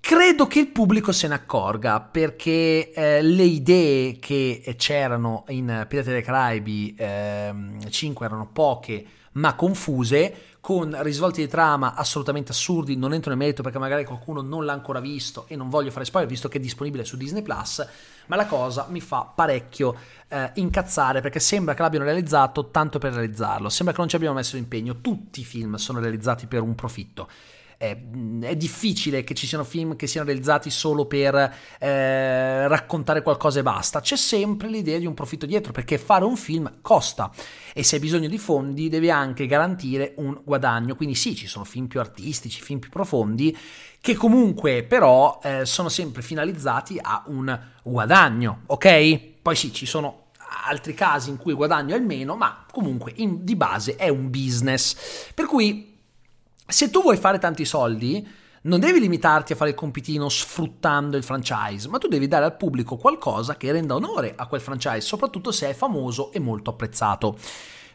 Credo 0.00 0.46
che 0.46 0.60
il 0.60 0.68
pubblico 0.68 1.12
se 1.12 1.28
ne 1.28 1.34
accorga 1.34 2.00
perché 2.00 2.92
eh, 2.92 3.20
le 3.20 3.42
idee 3.42 4.18
che 4.18 4.74
c'erano 4.78 5.44
in 5.48 5.84
Pirati 5.86 6.10
dei 6.10 6.22
Caraibi 6.22 6.94
eh, 6.96 7.52
5 7.90 8.24
erano 8.24 8.48
poche, 8.50 9.04
ma 9.38 9.54
confuse, 9.54 10.56
con 10.60 10.96
risvolti 11.02 11.40
di 11.40 11.48
trama 11.48 11.94
assolutamente 11.94 12.52
assurdi, 12.52 12.96
non 12.96 13.14
entro 13.14 13.30
nel 13.30 13.38
merito 13.38 13.62
perché 13.62 13.78
magari 13.78 14.04
qualcuno 14.04 14.42
non 14.42 14.64
l'ha 14.64 14.72
ancora 14.72 15.00
visto 15.00 15.46
e 15.48 15.56
non 15.56 15.70
voglio 15.70 15.90
fare 15.90 16.04
spoiler 16.04 16.28
visto 16.28 16.48
che 16.48 16.58
è 16.58 16.60
disponibile 16.60 17.04
su 17.04 17.16
Disney 17.16 17.42
Plus, 17.42 17.86
ma 18.26 18.36
la 18.36 18.46
cosa 18.46 18.86
mi 18.90 19.00
fa 19.00 19.30
parecchio 19.32 19.96
eh, 20.28 20.50
incazzare 20.54 21.20
perché 21.20 21.40
sembra 21.40 21.74
che 21.74 21.82
l'abbiano 21.82 22.04
realizzato 22.04 22.70
tanto 22.70 22.98
per 22.98 23.12
realizzarlo, 23.12 23.68
sembra 23.68 23.94
che 23.94 24.00
non 24.00 24.10
ci 24.10 24.16
abbiamo 24.16 24.34
messo 24.34 24.56
impegno, 24.56 25.00
tutti 25.00 25.40
i 25.40 25.44
film 25.44 25.76
sono 25.76 26.00
realizzati 26.00 26.46
per 26.46 26.60
un 26.60 26.74
profitto 26.74 27.28
è, 27.78 27.96
è, 28.40 28.56
difficile 28.56 29.22
che 29.22 29.34
ci 29.34 29.46
siano 29.46 29.62
film 29.62 29.94
che 29.94 30.08
siano 30.08 30.26
realizzati 30.26 30.68
solo 30.68 31.06
per 31.06 31.54
eh, 31.78 32.66
raccontare 32.66 33.22
qualcosa 33.22 33.60
e 33.60 33.62
basta. 33.62 34.00
C'è 34.00 34.16
sempre 34.16 34.68
l'idea 34.68 34.98
di 34.98 35.06
un 35.06 35.14
profitto 35.14 35.46
dietro, 35.46 35.70
perché 35.72 35.96
fare 35.96 36.24
un 36.24 36.36
film 36.36 36.80
costa 36.82 37.30
e 37.72 37.84
se 37.84 37.94
hai 37.94 38.00
bisogno 38.00 38.28
di 38.28 38.36
fondi 38.36 38.88
devi 38.88 39.10
anche 39.10 39.46
garantire 39.46 40.14
un 40.16 40.38
guadagno. 40.44 40.96
Quindi 40.96 41.14
sì, 41.14 41.36
ci 41.36 41.46
sono 41.46 41.64
film 41.64 41.86
più 41.86 42.00
artistici, 42.00 42.60
film 42.60 42.80
più 42.80 42.90
profondi, 42.90 43.56
che 44.00 44.14
comunque 44.16 44.82
però 44.82 45.38
eh, 45.42 45.64
sono 45.64 45.88
sempre 45.88 46.20
finalizzati 46.20 46.98
a 47.00 47.22
un 47.28 47.58
guadagno, 47.84 48.62
ok? 48.66 49.20
Poi 49.40 49.54
sì, 49.54 49.72
ci 49.72 49.86
sono 49.86 50.26
altri 50.66 50.94
casi 50.94 51.30
in 51.30 51.36
cui 51.36 51.52
guadagno 51.52 51.94
è 51.94 51.98
il 51.98 52.04
meno, 52.04 52.34
ma 52.34 52.64
comunque 52.70 53.12
in, 53.16 53.44
di 53.44 53.54
base 53.54 53.94
è 53.94 54.08
un 54.08 54.30
business. 54.30 55.30
Per 55.32 55.46
cui 55.46 55.87
se 56.70 56.90
tu 56.90 57.00
vuoi 57.00 57.16
fare 57.16 57.38
tanti 57.38 57.64
soldi, 57.64 58.28
non 58.62 58.78
devi 58.78 59.00
limitarti 59.00 59.54
a 59.54 59.56
fare 59.56 59.70
il 59.70 59.76
compitino 59.76 60.28
sfruttando 60.28 61.16
il 61.16 61.24
franchise, 61.24 61.88
ma 61.88 61.96
tu 61.96 62.08
devi 62.08 62.28
dare 62.28 62.44
al 62.44 62.58
pubblico 62.58 62.96
qualcosa 62.96 63.56
che 63.56 63.72
renda 63.72 63.94
onore 63.94 64.34
a 64.36 64.46
quel 64.46 64.60
franchise, 64.60 65.00
soprattutto 65.00 65.50
se 65.50 65.70
è 65.70 65.74
famoso 65.74 66.30
e 66.30 66.38
molto 66.38 66.68
apprezzato. 66.68 67.38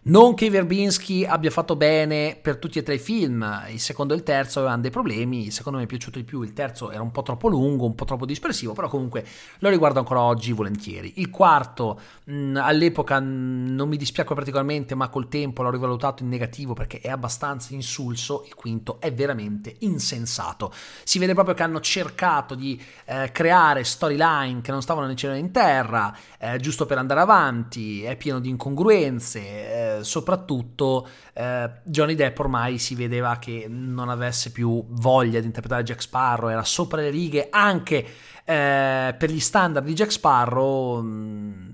Non 0.05 0.33
che 0.33 0.49
Verbinski 0.49 1.23
abbia 1.25 1.49
fatto 1.49 1.77
bene 1.77 2.37
per 2.41 2.57
tutti 2.57 2.77
e 2.77 2.83
tre 2.83 2.95
i 2.95 2.99
film, 2.99 3.63
il 3.69 3.79
secondo 3.79 4.13
e 4.13 4.17
il 4.17 4.23
terzo 4.23 4.59
avevano 4.59 4.81
dei 4.81 4.91
problemi, 4.91 5.45
il 5.45 5.53
secondo 5.53 5.77
mi 5.77 5.85
è 5.85 5.87
piaciuto 5.87 6.19
di 6.19 6.25
più, 6.25 6.41
il 6.41 6.51
terzo 6.51 6.91
era 6.91 7.01
un 7.01 7.11
po' 7.11 7.21
troppo 7.21 7.47
lungo, 7.47 7.85
un 7.85 7.95
po' 7.95 8.03
troppo 8.03 8.25
dispersivo, 8.25 8.73
però 8.73 8.89
comunque 8.89 9.25
lo 9.59 9.69
riguardo 9.69 9.99
ancora 9.99 10.19
oggi 10.19 10.51
volentieri. 10.51 11.13
Il 11.15 11.29
quarto 11.29 12.01
mh, 12.25 12.57
all'epoca 12.57 13.17
mh, 13.17 13.75
non 13.75 13.87
mi 13.87 13.95
dispiace 13.95 14.33
particolarmente, 14.33 14.93
ma 14.93 15.07
col 15.07 15.29
tempo 15.29 15.63
l'ho 15.63 15.71
rivalutato 15.71 16.21
in 16.21 16.27
negativo 16.27 16.73
perché 16.73 16.99
è 16.99 17.09
abbastanza 17.09 17.73
insulso, 17.73 18.43
il 18.45 18.55
quinto 18.55 18.99
è 18.99 19.13
veramente 19.13 19.73
insensato. 19.79 20.73
Si 21.05 21.17
vede 21.17 21.33
proprio 21.33 21.55
che 21.55 21.63
hanno 21.63 21.79
cercato 21.79 22.55
di 22.55 22.77
eh, 23.05 23.31
creare 23.31 23.85
storyline 23.85 24.59
che 24.59 24.71
non 24.71 24.81
stavano 24.81 25.07
né 25.07 25.15
cielo 25.15 25.31
né 25.31 25.39
in 25.39 25.51
terra, 25.51 26.13
eh, 26.39 26.59
giusto 26.59 26.85
per 26.85 26.97
andare 26.97 27.21
avanti, 27.21 28.03
è 28.03 28.17
pieno 28.17 28.41
di 28.41 28.49
incongruenze. 28.49 29.39
Eh, 29.39 29.92
soprattutto 30.01 31.07
eh, 31.33 31.69
Johnny 31.83 32.15
Depp 32.15 32.39
ormai 32.39 32.77
si 32.77 32.95
vedeva 32.95 33.37
che 33.37 33.67
non 33.69 34.09
avesse 34.09 34.51
più 34.51 34.83
voglia 34.89 35.39
di 35.39 35.45
interpretare 35.45 35.83
Jack 35.83 36.01
Sparrow, 36.01 36.49
era 36.49 36.63
sopra 36.63 37.01
le 37.01 37.09
righe 37.09 37.47
anche 37.49 38.05
eh, 38.45 39.15
per 39.17 39.29
gli 39.29 39.39
standard 39.39 39.85
di 39.85 39.93
Jack 39.93 40.11
Sparrow. 40.11 41.01
Mh, 41.01 41.07
mm, 41.07 41.72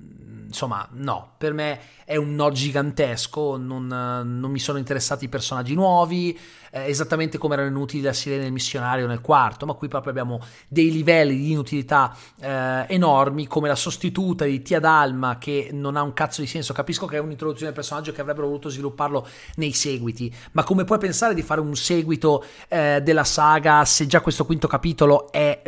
insomma, 0.49 0.87
no, 0.93 1.33
per 1.37 1.53
me 1.53 1.79
è 2.03 2.15
un 2.15 2.33
no 2.33 2.51
gigantesco, 2.51 3.55
non, 3.55 3.85
non 3.85 4.51
mi 4.51 4.57
sono 4.57 4.79
interessati 4.79 5.25
i 5.25 5.29
personaggi 5.29 5.75
nuovi, 5.75 6.37
eh, 6.71 6.89
esattamente 6.89 7.37
come 7.37 7.53
erano 7.53 7.69
inutili 7.69 8.01
la 8.01 8.13
sirena 8.13 8.43
e 8.43 8.47
il 8.47 8.51
missionario 8.51 9.05
nel 9.05 9.21
quarto, 9.21 9.67
ma 9.67 9.73
qui 9.73 9.87
proprio 9.87 10.11
abbiamo 10.11 10.41
dei 10.67 10.91
livelli 10.91 11.37
di 11.37 11.51
inutilità 11.51 12.15
eh, 12.41 12.85
enormi, 12.87 13.45
come 13.45 13.67
la 13.67 13.75
sostituta 13.75 14.45
di 14.45 14.61
Tia 14.63 14.79
Dalma 14.79 15.37
che 15.37 15.69
non 15.71 15.95
ha 15.95 16.01
un 16.01 16.13
cazzo 16.13 16.41
di 16.41 16.47
senso, 16.47 16.73
capisco 16.73 17.05
che 17.05 17.17
è 17.17 17.19
un'introduzione 17.19 17.67
del 17.67 17.79
personaggio 17.79 18.11
che 18.11 18.21
avrebbero 18.21 18.47
voluto 18.47 18.69
svilupparlo 18.69 19.27
nei 19.55 19.73
seguiti, 19.73 20.33
ma 20.53 20.63
come 20.63 20.83
puoi 20.83 20.97
pensare 20.97 21.35
di 21.35 21.43
fare 21.43 21.61
un 21.61 21.75
seguito 21.75 22.43
eh, 22.67 23.01
della 23.03 23.23
saga 23.23 23.85
se 23.85 24.07
già 24.07 24.21
questo 24.21 24.45
quinto 24.45 24.67
capitolo 24.67 25.31
è 25.31 25.61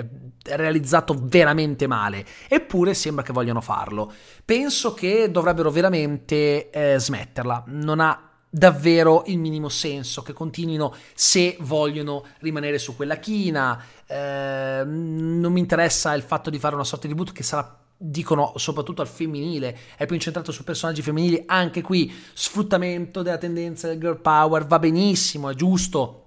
realizzato 0.43 1.15
veramente 1.21 1.85
male, 1.85 2.25
eppure 2.47 2.93
sembra 2.93 3.23
che 3.23 3.31
vogliano 3.31 3.61
farlo. 3.61 4.11
Penso 4.43 4.93
che 4.93 5.29
dovrebbero 5.31 5.71
veramente 5.71 6.69
eh, 6.69 6.99
smetterla, 6.99 7.63
non 7.67 7.99
ha 7.99 8.29
davvero 8.53 9.23
il 9.27 9.39
minimo 9.39 9.69
senso 9.69 10.21
che 10.21 10.33
continuino 10.33 10.93
se 11.13 11.55
vogliono 11.61 12.25
rimanere 12.39 12.77
su 12.79 12.95
quella 12.95 13.17
china. 13.17 13.81
Eh, 14.05 14.83
non 14.85 15.51
mi 15.51 15.59
interessa 15.59 16.13
il 16.13 16.21
fatto 16.21 16.49
di 16.49 16.59
fare 16.59 16.75
una 16.75 16.83
sorta 16.83 17.07
di 17.07 17.15
boot 17.15 17.31
che 17.31 17.43
sarà 17.43 17.79
dicono 18.03 18.53
soprattutto 18.55 19.01
al 19.01 19.07
femminile, 19.07 19.77
è 19.95 20.05
più 20.07 20.15
incentrato 20.15 20.51
su 20.51 20.63
personaggi 20.63 21.03
femminili, 21.03 21.43
anche 21.45 21.81
qui 21.81 22.11
sfruttamento 22.33 23.21
della 23.21 23.37
tendenza 23.37 23.87
del 23.87 23.99
girl 23.99 24.19
power. 24.19 24.65
Va 24.65 24.79
benissimo, 24.79 25.49
è 25.49 25.53
giusto 25.53 26.20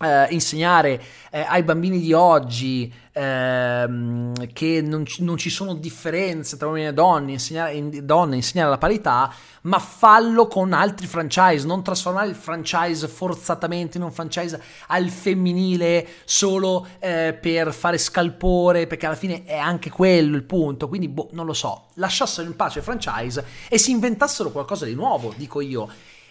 eh, 0.00 0.26
insegnare 0.30 1.02
eh, 1.30 1.40
ai 1.40 1.62
bambini 1.62 2.00
di 2.00 2.12
oggi 2.12 2.92
ehm, 3.12 4.52
che 4.52 4.80
non, 4.80 5.04
non, 5.18 5.36
ci 5.36 5.50
sono 5.50 5.74
differenze 5.74 6.56
tra 6.56 6.68
uomini 6.68 6.86
e 6.86 6.92
donne 6.92 7.32
insegnare, 7.32 7.74
in, 7.74 8.00
donne, 8.04 8.36
insegnare 8.36 8.70
la 8.70 8.78
parità, 8.78 9.32
ma 9.62 9.78
fallo 9.78 10.46
con 10.46 10.72
altri 10.72 11.06
franchise, 11.06 11.66
non 11.66 11.82
trasformare 11.82 12.28
il 12.28 12.36
franchise 12.36 13.08
forzatamente 13.08 13.98
in 13.98 14.04
un 14.04 14.12
franchise 14.12 14.62
al 14.86 15.08
femminile 15.08 16.06
solo 16.24 16.86
eh, 17.00 17.36
per 17.38 17.72
fare 17.74 17.98
scalpore, 17.98 18.86
perché 18.86 19.06
alla 19.06 19.16
fine 19.16 19.44
è 19.44 19.56
anche 19.56 19.90
quello 19.90 20.36
il 20.36 20.44
punto. 20.44 20.88
Quindi, 20.88 21.08
boh, 21.08 21.28
non 21.32 21.44
lo 21.44 21.54
so, 21.54 21.86
lasciassero 21.94 22.46
in 22.46 22.54
pace 22.54 22.78
il 22.78 22.84
franchise 22.84 23.44
e 23.68 23.78
si 23.78 23.90
inventassero 23.90 24.50
qualcosa 24.50 24.84
di 24.84 24.94
nuovo, 24.94 25.34
dico 25.36 25.60
io. 25.60 25.88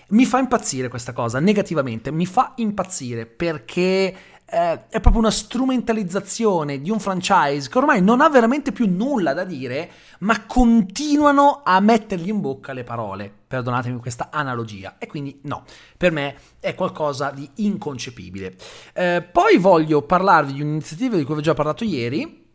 Mi 0.09 0.25
fa 0.25 0.39
impazzire 0.39 0.87
questa 0.87 1.11
cosa, 1.11 1.39
negativamente, 1.39 2.11
mi 2.11 2.25
fa 2.25 2.53
impazzire 2.55 3.25
perché 3.25 4.15
eh, 4.49 4.87
è 4.87 4.99
proprio 5.01 5.17
una 5.17 5.31
strumentalizzazione 5.31 6.79
di 6.79 6.89
un 6.89 7.01
franchise 7.01 7.67
che 7.67 7.77
ormai 7.77 8.01
non 8.01 8.21
ha 8.21 8.29
veramente 8.29 8.71
più 8.71 8.89
nulla 8.89 9.33
da 9.33 9.43
dire, 9.43 9.91
ma 10.19 10.45
continuano 10.45 11.61
a 11.65 11.81
mettergli 11.81 12.29
in 12.29 12.39
bocca 12.39 12.71
le 12.71 12.85
parole. 12.85 13.29
Perdonatemi 13.47 13.99
questa 13.99 14.29
analogia. 14.31 14.95
E 14.97 15.07
quindi 15.07 15.41
no, 15.43 15.65
per 15.97 16.13
me 16.13 16.37
è 16.61 16.73
qualcosa 16.75 17.31
di 17.31 17.49
inconcepibile. 17.55 18.55
Eh, 18.93 19.27
poi 19.29 19.57
voglio 19.57 20.03
parlarvi 20.03 20.53
di 20.53 20.61
un'iniziativa 20.61 21.17
di 21.17 21.25
cui 21.25 21.33
vi 21.33 21.41
ho 21.41 21.43
già 21.43 21.53
parlato 21.53 21.83
ieri. 21.83 22.45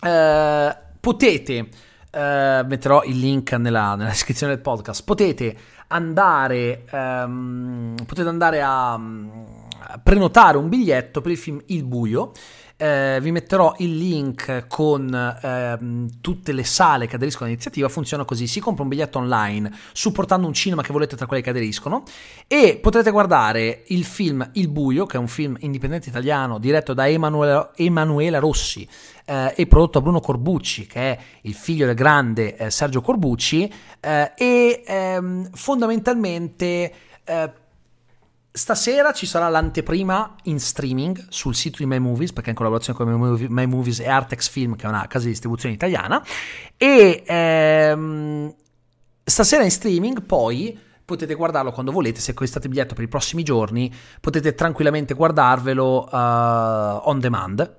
Eh, 0.00 0.76
potete 0.98 1.68
Uh, 2.16 2.64
metterò 2.64 3.02
il 3.02 3.18
link 3.18 3.52
nella, 3.52 3.94
nella, 3.94 4.08
descrizione 4.08 4.54
del 4.54 4.62
podcast. 4.62 5.04
Potete 5.04 5.54
andare, 5.88 6.84
um, 6.90 7.94
potete 8.06 8.28
andare 8.28 8.62
a, 8.62 8.94
a, 8.94 10.00
prenotare 10.02 10.56
un 10.56 10.68
biglietto 10.68 11.20
per 11.20 11.30
il 11.30 11.38
film 11.38 11.60
Il 11.66 11.84
Buio. 11.84 12.32
Uh, 12.78 13.18
vi 13.20 13.30
metterò 13.30 13.74
il 13.78 13.96
link 13.96 14.66
con 14.68 15.08
uh, 15.08 16.20
tutte 16.20 16.52
le 16.52 16.62
sale 16.62 17.06
che 17.06 17.16
aderiscono 17.16 17.46
all'iniziativa. 17.46 17.88
Funziona 17.88 18.26
così: 18.26 18.46
si 18.46 18.60
compra 18.60 18.82
un 18.82 18.90
biglietto 18.90 19.16
online 19.18 19.72
supportando 19.92 20.46
un 20.46 20.52
cinema 20.52 20.82
che 20.82 20.92
volete 20.92 21.16
tra 21.16 21.24
quelli 21.24 21.42
che 21.42 21.48
aderiscono 21.48 22.02
e 22.46 22.78
potrete 22.80 23.10
guardare 23.10 23.84
il 23.86 24.04
film 24.04 24.46
Il 24.52 24.68
Buio, 24.68 25.06
che 25.06 25.16
è 25.16 25.20
un 25.20 25.26
film 25.26 25.56
indipendente 25.60 26.10
italiano 26.10 26.58
diretto 26.58 26.92
da 26.92 27.08
Emanuela, 27.08 27.70
Emanuela 27.76 28.38
Rossi 28.38 28.86
eh, 29.24 29.54
e 29.56 29.66
prodotto 29.66 29.98
da 29.98 30.04
Bruno 30.04 30.20
Corbucci, 30.20 30.86
che 30.86 31.00
è 31.00 31.18
il 31.42 31.54
figlio 31.54 31.86
del 31.86 31.94
grande 31.94 32.56
eh, 32.56 32.70
Sergio 32.70 33.00
Corbucci, 33.00 33.72
eh, 34.00 34.32
e 34.36 34.82
ehm, 34.86 35.48
fondamentalmente 35.52 36.92
eh, 37.24 37.52
Stasera 38.56 39.12
ci 39.12 39.26
sarà 39.26 39.50
l'anteprima 39.50 40.34
in 40.44 40.58
streaming 40.58 41.26
sul 41.28 41.54
sito 41.54 41.76
di 41.76 41.84
My 41.84 41.98
Movies, 41.98 42.32
perché 42.32 42.48
è 42.48 42.50
in 42.52 42.56
collaborazione 42.56 42.98
con 42.98 43.36
My 43.50 43.66
Movies 43.66 44.00
e 44.00 44.08
Artex 44.08 44.48
Film, 44.48 44.76
che 44.76 44.86
è 44.86 44.88
una 44.88 45.06
casa 45.08 45.24
di 45.24 45.32
distribuzione 45.32 45.74
italiana. 45.74 46.24
E 46.78 47.22
ehm, 47.26 48.54
stasera 49.22 49.62
in 49.62 49.70
streaming 49.70 50.22
poi 50.22 50.78
potete 51.04 51.34
guardarlo 51.34 51.70
quando 51.70 51.92
volete, 51.92 52.18
se 52.20 52.30
acquistate 52.30 52.70
biglietto 52.70 52.94
per 52.94 53.04
i 53.04 53.08
prossimi 53.08 53.42
giorni, 53.42 53.92
potete 54.22 54.54
tranquillamente 54.54 55.12
guardarvelo 55.12 56.08
uh, 56.10 57.10
on 57.10 57.18
demand. 57.20 57.74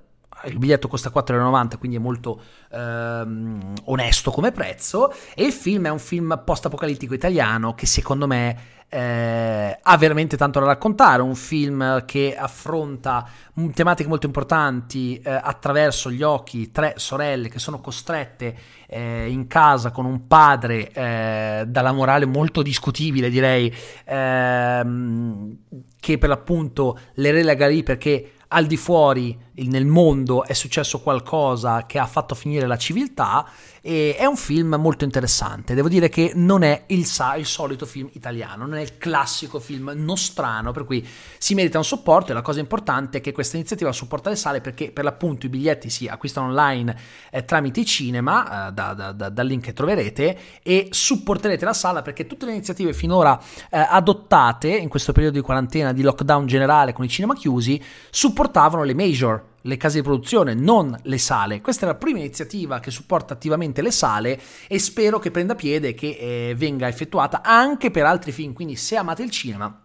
Il 0.46 0.60
biglietto 0.60 0.88
costa 0.88 1.12
4,90 1.12 1.80
quindi 1.80 1.98
è 1.98 2.00
molto 2.00 2.40
ehm, 2.72 3.74
onesto 3.86 4.30
come 4.30 4.52
prezzo. 4.52 5.12
E 5.34 5.44
il 5.44 5.54
film 5.54 5.88
è 5.88 5.90
un 5.90 5.98
film 5.98 6.40
post-apocalittico 6.46 7.16
italiano 7.16 7.74
che 7.74 7.88
secondo 7.88 8.28
me 8.28 8.77
eh, 8.90 9.80
ha 9.82 9.98
veramente 9.98 10.38
tanto 10.38 10.60
da 10.60 10.68
raccontare, 10.68 11.22
un 11.22 11.36
film 11.36 12.06
che 12.06 12.36
affronta 12.38 13.28
tematiche 13.74 14.08
molto 14.08 14.26
importanti 14.26 15.20
eh, 15.20 15.30
attraverso 15.30 16.10
gli 16.10 16.24
occhi 16.24 16.72
tre 16.72 16.94
sorelle 16.96 17.50
che 17.50 17.60
sono 17.60 17.82
costrette 17.82 18.56
eh, 18.88 19.30
in 19.30 19.48
casa 19.48 19.92
con 19.92 20.06
un 20.06 20.28
padre 20.28 20.92
eh, 20.92 21.66
dalla 21.68 21.92
morale 21.92 22.26
molto 22.26 22.62
discutibile 22.62 23.30
direi 23.30 23.74
ehm, 24.06 25.58
che 26.00 26.18
per 26.18 26.30
l'appunto 26.30 26.98
le 27.16 27.32
relega 27.32 27.68
lì 27.68 27.84
perché 27.84 28.32
al 28.50 28.66
di 28.66 28.78
fuori 28.78 29.38
nel 29.66 29.86
mondo 29.86 30.44
è 30.44 30.54
successo 30.54 31.00
qualcosa 31.00 31.86
che 31.86 31.98
ha 31.98 32.06
fatto 32.06 32.36
finire 32.36 32.68
la 32.68 32.78
civiltà 32.78 33.50
e 33.82 34.16
è 34.18 34.26
un 34.26 34.36
film 34.36 34.76
molto 34.76 35.06
interessante. 35.06 35.74
Devo 35.74 35.88
dire 35.88 36.10
che 36.10 36.34
non 36.36 36.62
è 36.64 36.84
il, 36.88 37.08
il, 37.38 37.46
solito 37.46 37.86
film 37.86 38.10
italiano, 38.14 38.66
non 38.66 38.76
è 38.76 38.82
il 38.82 38.98
classico 38.98 39.60
film 39.60 39.94
nostrano, 39.96 40.74
per 40.74 40.84
cui 40.84 41.08
si 41.38 41.54
merita 41.54 41.78
un 41.78 41.86
supporto 41.86 42.32
e 42.32 42.34
la 42.34 42.42
cosa 42.42 42.60
importante 42.60 43.20
è 43.20 43.22
che 43.22 43.32
questa 43.32 43.56
iniziativa 43.56 43.92
supporta 43.94 44.30
le 44.30 44.36
sale 44.36 44.60
perché 44.60 44.92
per 44.92 45.06
l'appunto 45.06 45.46
i 45.46 45.50
biglietti 45.50 45.90
si 45.90 46.06
acquistano 46.08 46.48
online 46.48 46.98
eh, 47.32 47.46
tramite 47.46 47.80
i 47.80 47.86
cinema, 47.86 48.68
eh, 48.68 48.72
da, 48.74 48.94
da, 48.94 49.12
da, 49.14 49.30
dal 49.30 49.48
link 49.48 49.64
che 49.64 49.74
troverete, 49.74 50.38
e 50.62 50.90
supporterete 50.92 51.64
la 51.64 51.74
sala 51.74 52.02
perché 52.02 52.28
tutte 52.28 52.46
le 52.46 52.52
iniziative 52.52 52.92
finora 52.92 53.40
eh, 53.70 53.78
adottate 53.80 54.68
in 54.68 54.90
questo 54.90 55.14
periodo 55.14 55.38
di 55.38 55.44
quarantena, 55.44 55.94
di 55.94 56.02
lockdown 56.02 56.46
generale 56.46 56.92
con 56.92 57.06
i 57.06 57.10
cinema 57.10 57.36
chiusi, 57.36 57.82
supportavano 58.10 58.84
le 58.84 58.94
major 58.94 59.47
le 59.68 59.78
case 59.78 59.98
di 59.98 60.04
produzione, 60.04 60.54
non 60.54 60.98
le 61.04 61.18
sale. 61.18 61.62
Questa 61.62 61.86
è 61.86 61.90
la 61.90 61.96
prima 61.96 62.20
iniziativa 62.20 62.80
che 62.80 62.90
supporta 62.90 63.34
attivamente 63.34 63.82
le 63.82 63.92
sale 63.92 64.40
e 64.68 64.80
spero 64.80 65.20
che 65.20 65.30
prenda 65.30 65.56
piede 65.56 65.90
e 65.90 65.94
che 65.94 66.18
eh, 66.20 66.56
venga 66.56 66.88
effettuata 66.88 67.42
anche 67.44 67.92
per 67.92 68.06
altri 68.06 68.32
film. 68.32 68.54
Quindi 68.54 68.78
se 68.78 68.96
amate 68.96 69.24
il 69.24 69.30
cinema, 69.30 69.84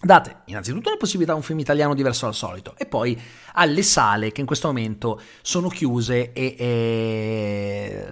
date 0.00 0.42
innanzitutto 0.46 0.90
la 0.90 0.96
possibilità 0.96 1.32
a 1.32 1.36
un 1.36 1.42
film 1.42 1.58
italiano 1.58 1.94
diverso 1.94 2.26
dal 2.26 2.34
solito 2.34 2.74
e 2.76 2.86
poi 2.86 3.20
alle 3.54 3.82
sale 3.82 4.32
che 4.32 4.40
in 4.40 4.46
questo 4.46 4.68
momento 4.68 5.20
sono 5.42 5.68
chiuse 5.68 6.32
e, 6.32 6.54
e 6.56 8.10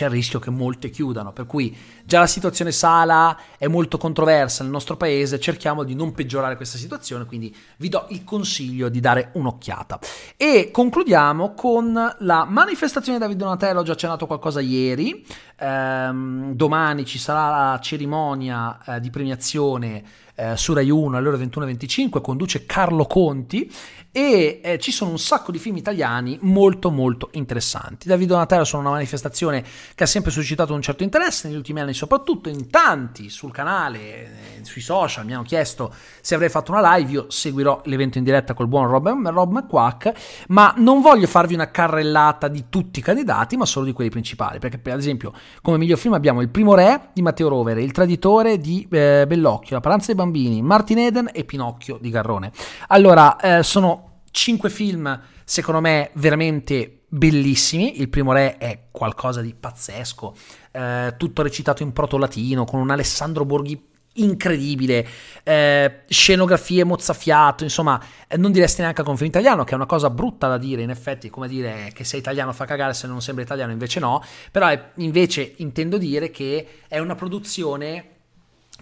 c'è 0.00 0.06
il 0.06 0.12
rischio 0.12 0.38
che 0.38 0.48
molte 0.48 0.88
chiudano, 0.88 1.30
per 1.30 1.44
cui 1.44 1.76
già 2.04 2.20
la 2.20 2.26
situazione 2.26 2.72
sala 2.72 3.36
è 3.58 3.66
molto 3.66 3.98
controversa 3.98 4.62
nel 4.62 4.72
nostro 4.72 4.96
paese, 4.96 5.38
cerchiamo 5.38 5.84
di 5.84 5.94
non 5.94 6.12
peggiorare 6.12 6.56
questa 6.56 6.78
situazione, 6.78 7.26
quindi 7.26 7.54
vi 7.76 7.90
do 7.90 8.06
il 8.08 8.24
consiglio 8.24 8.88
di 8.88 8.98
dare 8.98 9.28
un'occhiata. 9.34 9.98
E 10.38 10.70
concludiamo 10.72 11.52
con 11.52 12.14
la 12.18 12.46
manifestazione 12.48 13.18
di 13.18 13.24
David 13.24 13.38
Donatello, 13.38 13.80
ho 13.80 13.82
già 13.82 13.92
accennato 13.92 14.26
qualcosa 14.26 14.60
ieri, 14.60 15.22
ehm, 15.58 16.54
domani 16.54 17.04
ci 17.04 17.18
sarà 17.18 17.72
la 17.72 17.78
cerimonia 17.80 18.78
eh, 18.82 19.00
di 19.00 19.10
premiazione 19.10 20.02
eh, 20.40 20.56
su 20.56 20.72
Rai 20.72 20.88
1 20.88 21.16
alle 21.16 21.28
ore 21.28 21.36
21.25, 21.36 22.22
conduce 22.22 22.64
Carlo 22.64 23.04
Conti 23.04 23.70
e 24.12 24.60
eh, 24.62 24.78
ci 24.78 24.90
sono 24.90 25.12
un 25.12 25.18
sacco 25.18 25.52
di 25.52 25.58
film 25.58 25.76
italiani 25.76 26.36
molto 26.42 26.90
molto 26.90 27.28
interessanti. 27.32 28.08
David 28.08 28.28
Donatello 28.28 28.64
sono 28.64 28.82
una 28.82 28.90
manifestazione 28.92 29.62
che 29.94 30.04
ha 30.04 30.06
sempre 30.06 30.30
suscitato 30.30 30.74
un 30.74 30.82
certo 30.82 31.04
interesse 31.04 31.46
negli 31.46 31.56
ultimi 31.56 31.80
anni 31.80 31.94
soprattutto 31.94 32.48
in 32.48 32.70
tanti 32.70 33.28
sul 33.28 33.52
canale, 33.52 33.98
eh, 34.00 34.28
sui 34.62 34.80
social 34.80 35.24
mi 35.24 35.34
hanno 35.34 35.44
chiesto 35.44 35.94
se 36.20 36.34
avrei 36.34 36.48
fatto 36.48 36.72
una 36.72 36.96
live, 36.96 37.10
io 37.10 37.26
seguirò 37.28 37.82
l'evento 37.84 38.18
in 38.18 38.24
diretta 38.24 38.54
col 38.54 38.66
buon 38.66 38.88
Rob, 38.88 39.28
Rob 39.28 39.52
McQuack, 39.52 40.12
ma 40.48 40.74
non 40.78 41.00
voglio 41.00 41.26
farvi 41.26 41.54
una 41.54 41.70
carrellata 41.70 42.48
di 42.48 42.64
tutti 42.68 42.98
i 42.98 43.02
candidati 43.02 43.56
ma 43.56 43.64
solo 43.64 43.84
di 43.84 43.92
quelli 43.92 44.10
principali, 44.10 44.58
perché 44.58 44.78
per 44.78 44.96
esempio 44.96 45.32
come 45.62 45.78
miglior 45.78 45.98
film 45.98 46.14
abbiamo 46.14 46.40
Il 46.40 46.48
primo 46.48 46.74
re 46.74 47.10
di 47.12 47.22
Matteo 47.22 47.48
Rovere, 47.48 47.82
Il 47.82 47.92
traditore 47.92 48.58
di 48.58 48.86
eh, 48.90 49.24
Bellocchio, 49.26 49.76
La 49.76 49.80
paranza 49.80 50.06
dei 50.06 50.16
bambini, 50.16 50.29
Martin 50.30 50.98
Eden 50.98 51.30
e 51.32 51.44
Pinocchio 51.44 51.98
di 52.00 52.10
Garrone. 52.10 52.52
Allora, 52.88 53.36
eh, 53.38 53.62
sono 53.62 54.20
cinque 54.30 54.70
film, 54.70 55.20
secondo 55.44 55.80
me, 55.80 56.10
veramente 56.14 57.02
bellissimi. 57.08 58.00
Il 58.00 58.08
primo 58.08 58.32
re 58.32 58.56
è 58.56 58.86
qualcosa 58.90 59.40
di 59.40 59.54
pazzesco, 59.54 60.34
eh, 60.72 61.14
tutto 61.16 61.42
recitato 61.42 61.82
in 61.82 61.92
proto-latino, 61.92 62.64
con 62.64 62.80
un 62.80 62.90
Alessandro 62.90 63.44
Borghi 63.44 63.88
incredibile, 64.14 65.06
eh, 65.44 66.02
scenografie 66.08 66.84
mozzafiato, 66.84 67.62
insomma, 67.64 68.00
eh, 68.26 68.36
non 68.36 68.50
diresti 68.50 68.80
neanche 68.80 69.02
con 69.02 69.16
film 69.16 69.28
italiano, 69.28 69.64
che 69.64 69.72
è 69.72 69.76
una 69.76 69.86
cosa 69.86 70.10
brutta 70.10 70.48
da 70.48 70.58
dire, 70.58 70.82
in 70.82 70.90
effetti, 70.90 71.30
come 71.30 71.48
dire 71.48 71.90
che 71.94 72.04
sei 72.04 72.18
italiano 72.18 72.52
fa 72.52 72.64
cagare 72.64 72.92
se 72.92 73.06
non 73.06 73.22
sembra 73.22 73.44
italiano, 73.44 73.70
invece 73.72 74.00
no, 74.00 74.22
però 74.50 74.66
è, 74.66 74.90
invece 74.96 75.54
intendo 75.58 75.96
dire 75.96 76.30
che 76.30 76.66
è 76.88 76.98
una 76.98 77.14
produzione 77.14 78.18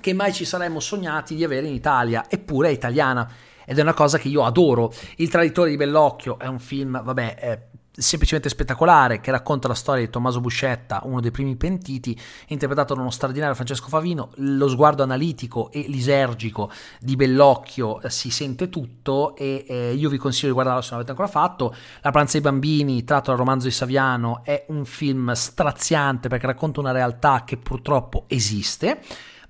che 0.00 0.12
mai 0.12 0.32
ci 0.32 0.44
saremmo 0.44 0.80
sognati 0.80 1.34
di 1.34 1.44
avere 1.44 1.66
in 1.66 1.74
Italia, 1.74 2.26
eppure 2.28 2.68
è 2.68 2.72
italiana 2.72 3.30
ed 3.64 3.78
è 3.78 3.82
una 3.82 3.94
cosa 3.94 4.18
che 4.18 4.28
io 4.28 4.44
adoro. 4.44 4.92
Il 5.16 5.28
traditore 5.28 5.70
di 5.70 5.76
Bellocchio 5.76 6.38
è 6.38 6.46
un 6.46 6.58
film, 6.58 7.02
vabbè, 7.02 7.34
è 7.34 7.66
semplicemente 7.98 8.48
spettacolare 8.48 9.20
che 9.20 9.30
racconta 9.30 9.66
la 9.68 9.74
storia 9.74 10.04
di 10.04 10.10
Tommaso 10.10 10.40
Buscetta, 10.40 11.02
uno 11.04 11.20
dei 11.20 11.30
primi 11.30 11.56
pentiti, 11.56 12.18
interpretato 12.46 12.94
da 12.94 13.00
uno 13.00 13.10
straordinario 13.10 13.54
Francesco 13.54 13.88
Favino. 13.88 14.30
Lo 14.36 14.68
sguardo 14.68 15.02
analitico 15.02 15.70
e 15.70 15.84
lisergico 15.88 16.70
di 17.00 17.16
Bellocchio 17.16 18.00
eh, 18.00 18.10
si 18.10 18.30
sente 18.30 18.68
tutto 18.68 19.34
e 19.36 19.64
eh, 19.68 19.92
io 19.94 20.08
vi 20.08 20.16
consiglio 20.16 20.48
di 20.48 20.54
guardarlo 20.54 20.80
se 20.80 20.90
non 20.90 21.00
l'avete 21.00 21.20
ancora 21.20 21.28
fatto. 21.28 21.74
La 22.02 22.10
pranza 22.10 22.32
dei 22.38 22.50
bambini, 22.50 23.04
tratto 23.04 23.30
dal 23.30 23.38
romanzo 23.38 23.66
di 23.66 23.72
Saviano, 23.72 24.42
è 24.44 24.64
un 24.68 24.84
film 24.84 25.32
straziante 25.32 26.28
perché 26.28 26.46
racconta 26.46 26.80
una 26.80 26.92
realtà 26.92 27.42
che 27.44 27.56
purtroppo 27.56 28.24
esiste 28.28 29.00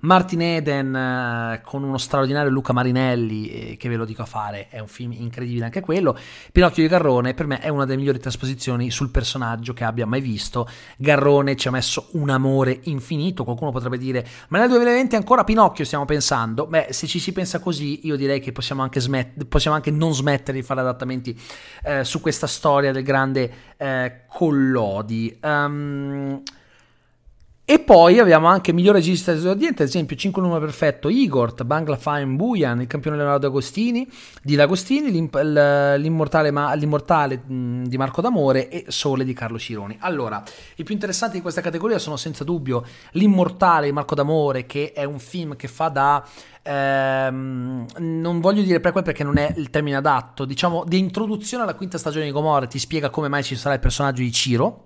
Martin 0.01 0.41
Eden 0.41 0.95
eh, 0.95 1.61
con 1.63 1.83
uno 1.83 1.97
straordinario 1.97 2.49
Luca 2.49 2.71
Marinelli, 2.71 3.49
eh, 3.49 3.77
che 3.77 3.89
ve 3.89 3.97
lo 3.97 4.05
dico 4.05 4.21
a 4.21 4.25
fare, 4.25 4.67
è 4.69 4.79
un 4.79 4.87
film 4.87 5.11
incredibile 5.11 5.65
anche 5.65 5.81
quello. 5.81 6.17
Pinocchio 6.51 6.83
di 6.83 6.89
Garrone 6.89 7.33
per 7.33 7.47
me 7.47 7.59
è 7.59 7.67
una 7.67 7.83
delle 7.83 7.97
migliori 7.97 8.19
trasposizioni 8.19 8.91
sul 8.91 9.09
personaggio 9.09 9.73
che 9.73 9.83
abbia 9.83 10.05
mai 10.05 10.21
visto. 10.21 10.69
Garrone 10.97 11.57
ci 11.57 11.67
ha 11.67 11.71
messo 11.71 12.07
un 12.13 12.29
amore 12.29 12.79
infinito, 12.83 13.43
qualcuno 13.43 13.71
potrebbe 13.71 13.97
dire, 13.97 14.25
ma 14.49 14.59
nel 14.59 14.69
2020 14.69 15.17
ancora 15.17 15.43
Pinocchio 15.43 15.83
stiamo 15.83 16.05
pensando? 16.05 16.65
Beh, 16.65 16.87
se 16.91 17.05
ci 17.05 17.19
si 17.19 17.33
pensa 17.33 17.59
così, 17.59 18.07
io 18.07 18.15
direi 18.15 18.39
che 18.39 18.53
possiamo 18.53 18.83
anche, 18.83 19.01
smet- 19.01 19.45
possiamo 19.45 19.75
anche 19.75 19.91
non 19.91 20.13
smettere 20.13 20.57
di 20.57 20.63
fare 20.63 20.79
adattamenti 20.79 21.37
eh, 21.83 22.05
su 22.05 22.21
questa 22.21 22.47
storia 22.47 22.93
del 22.93 23.03
grande 23.03 23.51
eh, 23.75 24.21
Collodi. 24.27 25.37
Um, 25.41 26.41
e 27.69 27.77
poi 27.77 28.17
abbiamo 28.17 28.47
anche 28.47 28.73
miglior 28.73 28.95
regista 28.95 29.31
esordiente, 29.31 29.83
ad 29.83 29.89
esempio 29.89 30.15
5 30.15 30.41
numero 30.41 30.59
perfetto 30.59 31.07
Igor, 31.07 31.53
Bangla 31.65 31.97
Fine 31.97 32.25
Buyan, 32.25 32.81
il 32.81 32.87
campione 32.87 33.15
Leonardo 33.15 33.45
Agostini, 33.45 34.09
di 34.41 34.55
D'Agostini, 34.55 35.11
l'immortale, 35.11 36.49
l'immortale 36.75 37.43
di 37.45 37.95
Marco 37.95 38.21
D'Amore 38.21 38.69
e 38.69 38.85
Sole 38.87 39.23
di 39.23 39.33
Carlo 39.33 39.59
Cironi. 39.59 39.95
Allora, 39.99 40.41
i 40.77 40.83
più 40.83 40.95
interessanti 40.95 41.35
di 41.35 41.41
questa 41.43 41.61
categoria 41.61 41.99
sono 41.99 42.17
senza 42.17 42.43
dubbio 42.43 42.83
L'immortale 43.11 43.85
di 43.85 43.91
Marco 43.91 44.15
D'Amore, 44.15 44.65
che 44.65 44.91
è 44.91 45.03
un 45.03 45.19
film 45.19 45.55
che 45.55 45.67
fa 45.67 45.89
da 45.89 46.27
ehm, 46.63 47.85
non 47.99 48.39
voglio 48.39 48.63
dire 48.63 48.79
prequel 48.79 49.03
perché 49.03 49.23
non 49.23 49.37
è 49.37 49.53
il 49.55 49.69
termine 49.69 49.97
adatto, 49.97 50.45
diciamo 50.45 50.85
di 50.87 50.97
introduzione 50.97 51.61
alla 51.61 51.75
quinta 51.75 51.99
stagione 51.99 52.25
di 52.25 52.31
Gomorra, 52.31 52.65
ti 52.65 52.79
spiega 52.79 53.11
come 53.11 53.27
mai 53.27 53.43
ci 53.43 53.55
sarà 53.55 53.75
il 53.75 53.79
personaggio 53.79 54.23
di 54.23 54.31
Ciro 54.31 54.85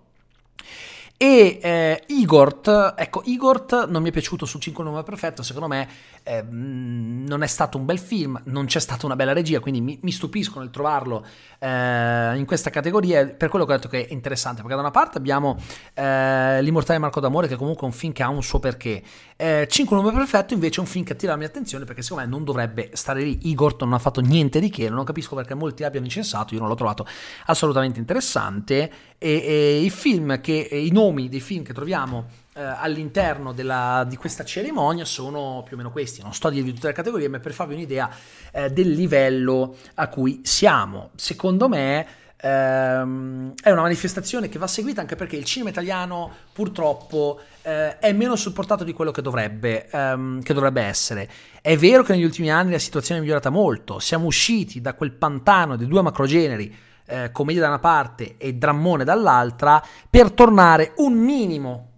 e 1.18 1.60
eh, 1.62 2.04
Igort, 2.08 2.96
ecco, 2.98 3.22
Igort 3.26 3.88
non 3.88 4.02
mi 4.02 4.10
è 4.10 4.12
piaciuto 4.12 4.46
su 4.46 4.60
5 4.60 4.84
nome 4.84 5.04
perfetto, 5.04 5.42
secondo 5.42 5.68
me 5.68 5.88
eh, 6.24 6.42
non 6.42 7.44
è 7.44 7.48
stato 7.48 7.78
un 7.78 7.86
bel 7.86 8.00
film, 8.00 8.42
non 8.46 8.66
c'è 8.66 8.80
stata 8.80 9.06
una 9.06 9.16
bella 9.16 9.32
regia, 9.32 9.60
quindi 9.60 9.80
mi, 9.80 9.98
mi 10.02 10.12
stupisco 10.12 10.60
nel 10.60 10.70
trovarlo 10.70 11.26
eh, 11.60 12.36
in 12.36 12.46
questa 12.46 12.70
categoria, 12.70 13.26
per 13.28 13.50
quello 13.50 13.66
che 13.66 13.72
ho 13.72 13.76
detto 13.76 13.88
che 13.88 14.08
è 14.08 14.12
interessante, 14.14 14.62
perché 14.62 14.76
da 14.76 14.82
una 14.82 14.92
parte 14.92 15.18
abbiamo 15.18 15.58
eh, 15.94 16.62
L'Immortale 16.62 17.00
Marco 17.00 17.20
d'Amore, 17.20 17.48
che 17.48 17.56
comunque 17.56 17.84
è 17.84 17.90
un 17.90 17.96
film 17.96 18.12
che 18.12 18.24
ha 18.24 18.30
un 18.30 18.44
suo 18.44 18.60
perché, 18.60 19.02
5 19.36 19.96
nome 19.96 20.12
perfetto 20.14 20.54
invece 20.54 20.78
è 20.78 20.80
un 20.80 20.86
film 20.88 21.04
che 21.04 21.14
attira 21.14 21.34
la 21.34 21.38
mia 21.38 21.48
attenzione, 21.48 21.86
perché 21.86 22.02
secondo 22.02 22.24
me 22.24 22.30
non 22.30 22.44
dovrebbe 22.44 22.92
stare 22.94 23.22
lì, 23.22 23.50
Igort 23.50 23.84
non 23.84 23.94
ha 23.94 24.00
fatto 24.00 24.22
niente 24.22 24.60
di 24.60 24.70
che, 24.70 24.90
non 24.90 25.04
capisco 25.04 25.36
perché 25.36 25.54
molti 25.54 25.84
abbiano 25.84 26.06
incensato, 26.06 26.54
io 26.54 26.60
non 26.60 26.70
l'ho 26.70 26.76
trovato 26.76 27.06
assolutamente 27.46 28.00
interessante, 28.00 28.92
e, 29.24 29.42
e 29.46 29.80
i 29.80 29.90
film 29.90 30.42
che, 30.42 30.52
i 30.52 30.92
nomi 30.92 31.30
dei 31.30 31.40
film 31.40 31.64
che 31.64 31.72
troviamo 31.72 32.26
eh, 32.56 32.62
all'interno 32.62 33.54
della, 33.54 34.06
di 34.06 34.18
questa 34.18 34.44
cerimonia 34.44 35.06
sono 35.06 35.64
più 35.66 35.76
o 35.76 35.78
meno 35.78 35.92
questi. 35.92 36.22
Non 36.22 36.34
sto 36.34 36.50
a 36.50 36.52
dirvi 36.52 36.74
tutte 36.74 36.88
le 36.88 36.94
categorie, 36.94 37.30
ma 37.30 37.40
per 37.40 37.54
farvi 37.54 37.76
un'idea 37.76 38.10
eh, 38.52 38.70
del 38.70 38.92
livello 38.92 39.78
a 39.94 40.10
cui 40.10 40.42
siamo. 40.44 41.12
Secondo 41.16 41.70
me 41.70 42.06
ehm, 42.36 43.54
è 43.64 43.72
una 43.72 43.84
manifestazione 43.84 44.50
che 44.50 44.60
va 44.60 44.68
seguita 44.68 45.00
anche 45.00 45.16
perché 45.16 45.38
il 45.38 45.46
cinema 45.46 45.70
italiano 45.70 46.30
purtroppo 46.52 47.40
eh, 47.62 47.98
è 48.00 48.12
meno 48.12 48.36
supportato 48.36 48.84
di 48.84 48.92
quello 48.92 49.12
che 49.12 49.22
dovrebbe, 49.22 49.88
ehm, 49.90 50.42
che 50.42 50.54
dovrebbe 50.54 50.82
essere. 50.82 51.30
È 51.62 51.78
vero 51.78 52.04
che 52.04 52.12
negli 52.12 52.26
ultimi 52.26 52.52
anni 52.52 52.72
la 52.72 52.80
situazione 52.80 53.22
è 53.22 53.24
migliorata 53.24 53.50
molto, 53.50 54.00
siamo 54.00 54.26
usciti 54.26 54.82
da 54.82 54.96
quel 54.96 55.14
pantano 55.14 55.78
dei 55.78 55.88
due 55.88 56.02
macrogeneri 56.02 56.92
eh, 57.06 57.32
commedia 57.32 57.62
da 57.62 57.68
una 57.68 57.80
parte 57.80 58.36
e 58.38 58.54
drammone 58.54 59.04
dall'altra, 59.04 59.84
per 60.10 60.32
tornare 60.32 60.94
un 60.98 61.14
minimo, 61.14 61.90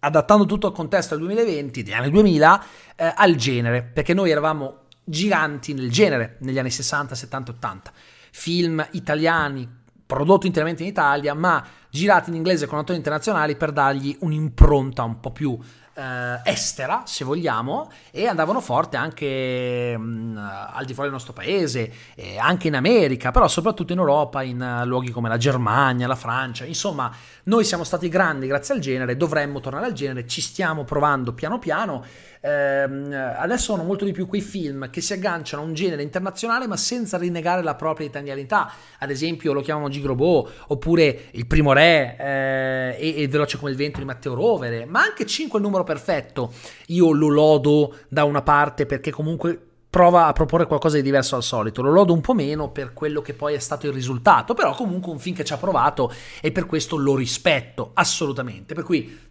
adattando 0.00 0.46
tutto 0.46 0.66
al 0.66 0.72
contesto 0.72 1.16
del 1.16 1.24
2020, 1.24 1.82
degli 1.82 1.92
anni 1.92 2.10
2000, 2.10 2.64
eh, 2.96 3.12
al 3.16 3.34
genere, 3.36 3.82
perché 3.82 4.14
noi 4.14 4.30
eravamo 4.30 4.82
giganti 5.04 5.74
nel 5.74 5.90
genere 5.90 6.36
negli 6.40 6.58
anni 6.58 6.70
60, 6.70 7.14
70, 7.14 7.50
80. 7.52 7.92
Film 8.32 8.86
italiani 8.92 9.78
prodotti 10.06 10.46
interamente 10.46 10.82
in 10.82 10.88
Italia, 10.88 11.34
ma 11.34 11.64
girati 11.88 12.30
in 12.30 12.36
inglese 12.36 12.66
con 12.66 12.78
attori 12.78 12.98
internazionali 12.98 13.56
per 13.56 13.72
dargli 13.72 14.16
un'impronta 14.20 15.04
un 15.04 15.20
po' 15.20 15.30
più 15.30 15.56
eh, 16.00 16.10
eh, 16.10 16.50
estera, 16.50 17.02
se 17.04 17.24
vogliamo, 17.24 17.90
e 18.10 18.26
andavano 18.26 18.60
forte 18.60 18.96
anche 18.96 19.96
mh, 19.96 20.02
mm, 20.02 20.36
al 20.38 20.84
di 20.84 20.94
fuori 20.94 21.08
del 21.08 21.18
nostro 21.18 21.32
paese, 21.32 21.92
eh, 22.14 22.38
anche 22.38 22.68
in 22.68 22.74
America, 22.74 23.30
però 23.30 23.46
soprattutto 23.48 23.92
in 23.92 23.98
Europa, 23.98 24.42
in 24.42 24.60
uh, 24.60 24.86
luoghi 24.86 25.10
come 25.10 25.28
la 25.28 25.36
Germania, 25.36 26.06
la 26.06 26.16
Francia. 26.16 26.64
Insomma, 26.64 27.14
noi 27.44 27.64
siamo 27.64 27.84
stati 27.84 28.08
grandi 28.08 28.46
grazie 28.46 28.74
al 28.74 28.80
genere, 28.80 29.16
dovremmo 29.16 29.60
tornare 29.60 29.86
al 29.86 29.92
genere, 29.92 30.26
ci 30.26 30.40
stiamo 30.40 30.84
provando 30.84 31.32
piano 31.32 31.58
piano. 31.58 32.04
Eh, 32.42 32.50
adesso 32.50 33.72
sono 33.72 33.82
molto 33.82 34.06
di 34.06 34.12
più 34.12 34.26
quei 34.26 34.40
film 34.40 34.88
che 34.88 35.02
si 35.02 35.12
agganciano 35.12 35.62
a 35.62 35.66
un 35.66 35.74
genere 35.74 36.02
internazionale 36.02 36.66
ma 36.66 36.76
senza 36.76 37.18
rinnegare 37.18 37.62
la 37.62 37.74
propria 37.74 38.06
italianità. 38.06 38.72
Ad 38.98 39.10
esempio 39.10 39.52
lo 39.52 39.60
chiamano 39.60 39.88
Gigrobò, 39.88 40.46
oppure 40.68 41.26
Il 41.32 41.46
Primo 41.46 41.72
Re 41.72 42.16
eh, 42.18 42.96
e, 42.98 43.22
e 43.22 43.28
Veloce 43.28 43.58
come 43.58 43.70
il 43.70 43.76
vento 43.76 43.98
di 43.98 44.04
Matteo 44.04 44.34
Rovere, 44.34 44.86
ma 44.86 45.02
anche 45.02 45.26
5 45.26 45.58
il 45.58 45.64
numero 45.64 45.84
perfetto. 45.84 46.52
Io 46.86 47.12
lo 47.12 47.28
lodo 47.28 47.96
da 48.08 48.24
una 48.24 48.42
parte 48.42 48.86
perché 48.86 49.10
comunque 49.10 49.66
prova 49.90 50.26
a 50.26 50.32
proporre 50.32 50.66
qualcosa 50.66 50.96
di 50.96 51.02
diverso 51.02 51.34
al 51.34 51.42
solito. 51.42 51.82
Lo 51.82 51.90
lodo 51.90 52.12
un 52.12 52.20
po' 52.20 52.32
meno 52.32 52.70
per 52.70 52.92
quello 52.92 53.20
che 53.20 53.34
poi 53.34 53.54
è 53.54 53.58
stato 53.58 53.88
il 53.88 53.92
risultato, 53.92 54.54
però 54.54 54.72
comunque 54.74 55.10
un 55.10 55.18
film 55.18 55.34
che 55.34 55.44
ci 55.44 55.52
ha 55.52 55.56
provato 55.56 56.12
e 56.40 56.52
per 56.52 56.66
questo 56.66 56.96
lo 56.96 57.16
rispetto 57.16 57.90
assolutamente. 57.94 58.74
Per 58.74 58.84
cui 58.84 59.29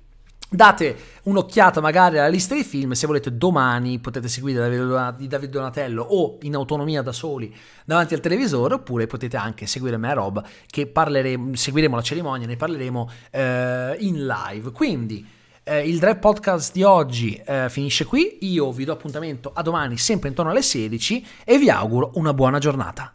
Date 0.52 0.98
un'occhiata 1.24 1.80
magari 1.80 2.18
alla 2.18 2.28
lista 2.28 2.56
dei 2.56 2.64
film, 2.64 2.94
se 2.94 3.06
volete 3.06 3.38
domani 3.38 4.00
potete 4.00 4.28
seguire 4.28 4.68
Davide 4.68 5.48
Donatello 5.48 6.02
o 6.02 6.40
in 6.42 6.56
autonomia 6.56 7.04
da 7.04 7.12
soli 7.12 7.56
davanti 7.86 8.16
al 8.16 8.20
televisore, 8.20 8.74
oppure 8.74 9.06
potete 9.06 9.38
anche 9.38 9.68
seguire 9.68 9.98
me 9.98 10.10
e 10.10 10.14
Rob 10.16 10.44
che 10.66 10.88
parleremo, 10.88 11.56
seguiremo 11.56 11.96
la 11.96 12.02
cerimonia, 12.02 12.48
ne 12.48 12.56
parleremo 12.56 13.12
eh, 13.30 13.96
in 14.00 14.26
live. 14.26 14.72
Quindi 14.72 15.24
eh, 15.62 15.88
il 15.88 16.00
Drive 16.00 16.18
Podcast 16.18 16.74
di 16.74 16.82
oggi 16.82 17.40
eh, 17.46 17.68
finisce 17.70 18.06
qui, 18.06 18.40
io 18.42 18.72
vi 18.72 18.86
do 18.86 18.94
appuntamento 18.94 19.52
a 19.54 19.62
domani 19.62 19.98
sempre 20.00 20.30
intorno 20.30 20.50
alle 20.50 20.64
16 20.64 21.28
e 21.44 21.60
vi 21.60 21.70
auguro 21.70 22.10
una 22.16 22.34
buona 22.34 22.58
giornata. 22.58 23.14